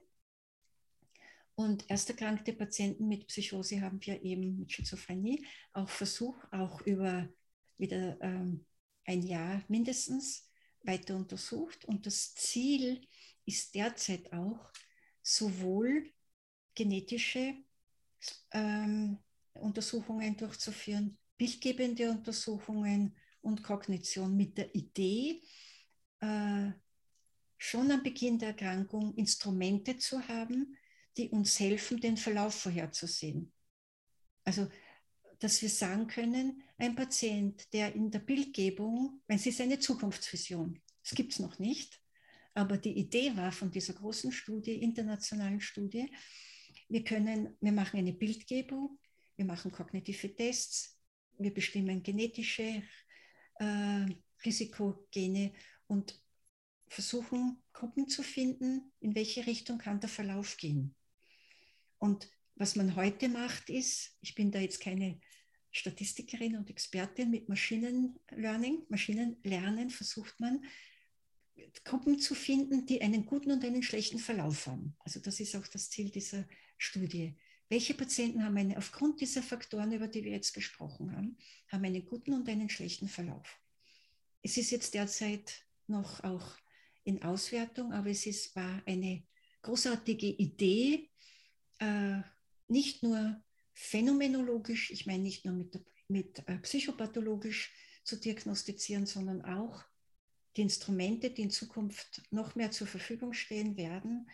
Und 1.56 1.90
ersterkrankte 1.90 2.54
Patienten 2.54 3.08
mit 3.08 3.28
Psychose 3.28 3.82
haben 3.82 4.00
wir 4.06 4.22
eben 4.22 4.60
mit 4.60 4.72
Schizophrenie 4.72 5.46
auch 5.74 5.90
versucht, 5.90 6.46
auch 6.52 6.82
über 6.82 7.30
wieder 7.78 8.18
ähm, 8.22 8.66
ein 9.06 9.24
Jahr 9.24 9.64
mindestens 9.68 10.50
weiter 10.84 11.16
untersucht. 11.16 11.86
Und 11.86 12.06
das 12.06 12.36
Ziel 12.36 13.08
ist 13.46 13.74
derzeit 13.76 14.32
auch, 14.34 14.72
sowohl 15.22 16.12
genetische 16.76 17.56
ähm, 18.52 19.18
Untersuchungen 19.54 20.38
durchzuführen, 20.38 21.18
bildgebende 21.38 22.12
Untersuchungen 22.12 23.16
und 23.42 23.64
Kognition 23.64 24.36
mit 24.36 24.58
der 24.58 24.74
Idee, 24.76 25.42
äh, 26.20 26.72
schon 27.58 27.92
am 27.92 28.04
Beginn 28.04 28.38
der 28.38 28.50
Erkrankung 28.50 29.16
Instrumente 29.16 29.98
zu 29.98 30.28
haben, 30.28 30.78
die 31.18 31.30
uns 31.30 31.60
helfen, 31.60 32.00
den 32.00 32.18
Verlauf 32.18 32.54
vorherzusehen. 32.56 33.52
Also 34.44 34.70
dass 35.40 35.62
wir 35.62 35.70
sagen 35.70 36.08
können, 36.08 36.64
ein 36.78 36.96
Patient, 36.96 37.72
der 37.74 37.94
in 37.96 38.12
der 38.12 38.20
Bildgebung, 38.20 39.22
wenn 39.28 39.38
es 39.38 39.46
ist 39.46 39.62
eine 39.62 39.80
Zukunftsvision, 39.80 40.82
das 41.04 41.16
gibt 41.16 41.34
es 41.34 41.40
noch 41.40 41.60
nicht, 41.60 42.02
aber 42.54 42.78
die 42.78 42.98
Idee 42.98 43.36
war 43.36 43.52
von 43.52 43.72
dieser 43.72 43.94
großen 43.94 44.32
Studie, 44.32 44.82
internationalen 44.82 45.62
Studie, 45.62 46.12
wir 46.90 47.04
können, 47.04 47.58
wir 47.62 47.72
machen 47.72 48.00
eine 48.00 48.14
Bildgebung, 48.14 49.00
wir 49.36 49.46
machen 49.46 49.72
kognitive 49.72 50.36
Tests, 50.36 51.00
wir 51.38 51.54
bestimmen 51.54 52.04
genetische 52.04 52.84
äh, 53.60 54.06
Risikogene 54.46 55.54
und 55.88 56.22
versuchen, 56.88 57.62
Gruppen 57.74 58.08
zu 58.08 58.24
finden, 58.24 58.92
in 59.00 59.16
welche 59.16 59.46
Richtung 59.46 59.78
kann 59.78 60.00
der 60.00 60.10
Verlauf 60.10 60.58
gehen. 60.58 60.96
Und 61.98 62.30
was 62.56 62.76
man 62.76 62.96
heute 62.96 63.28
macht, 63.28 63.70
ist, 63.70 64.18
ich 64.22 64.36
bin 64.36 64.52
da 64.52 64.60
jetzt 64.60 64.80
keine 64.80 65.20
Statistikerin 65.76 66.56
und 66.56 66.70
Expertin 66.70 67.30
mit 67.30 67.50
Maschinenlearning, 67.50 68.84
Maschinenlernen 68.88 69.90
versucht 69.90 70.40
man, 70.40 70.64
Gruppen 71.84 72.18
zu 72.20 72.34
finden, 72.34 72.86
die 72.86 73.02
einen 73.02 73.26
guten 73.26 73.52
und 73.52 73.64
einen 73.66 73.84
schlechten 73.84 74.20
Verlauf 74.20 74.68
haben. 74.68 74.96
Also 75.00 75.20
das 75.20 75.42
ist 75.42 75.54
auch 75.56 75.68
das 75.68 75.90
Ziel 75.90 76.10
dieser 76.10 76.48
Studie. 76.78 77.36
Welche 77.68 77.94
Patienten 77.94 78.44
haben 78.44 78.56
eine, 78.56 78.78
aufgrund 78.78 79.20
dieser 79.20 79.44
Faktoren, 79.44 79.92
über 79.92 80.08
die 80.08 80.24
wir 80.24 80.32
jetzt 80.32 80.54
gesprochen 80.54 81.12
haben, 81.14 81.38
haben 81.68 81.84
einen 81.84 82.06
guten 82.06 82.34
und 82.34 82.48
einen 82.48 82.70
schlechten 82.70 83.10
Verlauf? 83.10 83.60
Es 84.44 84.56
ist 84.56 84.72
jetzt 84.72 84.94
derzeit 84.94 85.66
noch 85.88 86.24
auch 86.24 86.56
in 87.04 87.22
Auswertung, 87.22 87.92
aber 87.92 88.12
es 88.12 88.26
ist, 88.26 88.56
war 88.56 88.82
eine 88.86 89.24
großartige 89.62 90.28
Idee, 90.28 91.10
äh, 91.80 92.22
nicht 92.70 93.04
nur 93.04 93.44
phänomenologisch, 93.76 94.90
ich 94.90 95.06
meine 95.06 95.24
nicht 95.24 95.46
nur 95.46 95.54
mit, 95.54 95.80
mit 96.08 96.48
äh, 96.48 96.58
psychopathologisch 96.60 97.72
zu 98.04 98.16
diagnostizieren, 98.16 99.06
sondern 99.06 99.44
auch 99.44 99.84
die 100.56 100.62
Instrumente, 100.62 101.30
die 101.30 101.44
in 101.44 101.52
Zukunft 101.52 102.24
noch 102.32 102.56
mehr 102.56 102.72
zur 102.72 102.88
Verfügung 102.88 103.34
stehen 103.34 103.76
werden, 103.78 104.30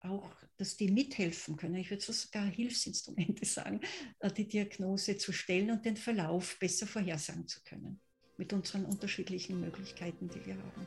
auch, 0.00 0.30
dass 0.56 0.76
die 0.76 0.90
mithelfen 0.90 1.56
können. 1.56 1.74
Ich 1.74 1.90
würde 1.90 2.02
sogar 2.02 2.46
Hilfsinstrumente 2.46 3.44
sagen, 3.44 3.80
äh, 4.20 4.30
die 4.30 4.46
Diagnose 4.46 5.18
zu 5.18 5.32
stellen 5.32 5.70
und 5.70 5.84
den 5.84 5.96
Verlauf 5.96 6.58
besser 6.58 6.86
vorhersagen 6.86 7.48
zu 7.48 7.60
können 7.64 8.00
mit 8.38 8.52
unseren 8.52 8.84
unterschiedlichen 8.84 9.60
Möglichkeiten, 9.60 10.28
die 10.28 10.44
wir 10.44 10.56
haben. 10.56 10.86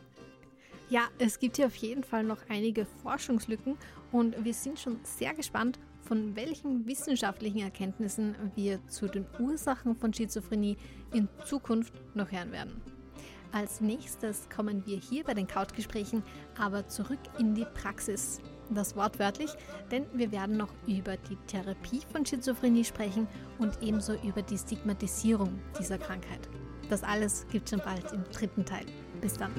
Ja, 0.90 1.10
es 1.20 1.40
gibt 1.40 1.58
hier 1.58 1.68
auf 1.68 1.76
jeden 1.76 2.04
Fall 2.04 2.24
noch 2.24 2.48
einige 2.48 2.86
Forschungslücken 2.86 3.78
und 4.12 4.44
wir 4.44 4.54
sind 4.54 4.80
schon 4.80 5.00
sehr 5.04 5.34
gespannt, 5.34 5.80
von 6.10 6.36
welchen 6.36 6.88
wissenschaftlichen 6.88 7.60
Erkenntnissen 7.60 8.36
wir 8.56 8.86
zu 8.88 9.08
den 9.08 9.28
Ursachen 9.40 9.96
von 9.96 10.12
Schizophrenie 10.12 10.76
in 11.14 11.30
Zukunft 11.46 11.94
noch 12.16 12.32
hören 12.32 12.52
werden. 12.52 12.82
Als 13.52 13.80
nächstes 13.80 14.50
kommen 14.50 14.84
wir 14.88 14.98
hier 14.98 15.24
bei 15.24 15.36
den 15.36 15.48
Couchgesprächen 15.48 16.24
aber 16.58 16.88
zurück 16.88 17.20
in 17.38 17.54
die 17.54 17.66
Praxis. 17.76 18.42
Das 18.72 18.96
wortwörtlich, 18.96 19.52
denn 19.92 20.06
wir 20.14 20.32
werden 20.32 20.58
noch 20.58 20.74
über 20.88 21.16
die 21.18 21.38
Therapie 21.48 22.02
von 22.12 22.26
Schizophrenie 22.26 22.86
sprechen 22.86 23.28
und 23.60 23.78
ebenso 23.82 24.14
über 24.24 24.42
die 24.42 24.58
Stigmatisierung 24.58 25.60
dieser 25.80 26.00
Krankheit. 26.00 26.50
Das 26.90 27.04
alles 27.04 27.46
gibt 27.52 27.66
es 27.66 27.70
schon 27.72 27.86
bald 27.86 28.12
im 28.14 28.24
dritten 28.32 28.66
Teil. 28.66 28.86
Bis 29.22 29.34
dann. 29.34 29.52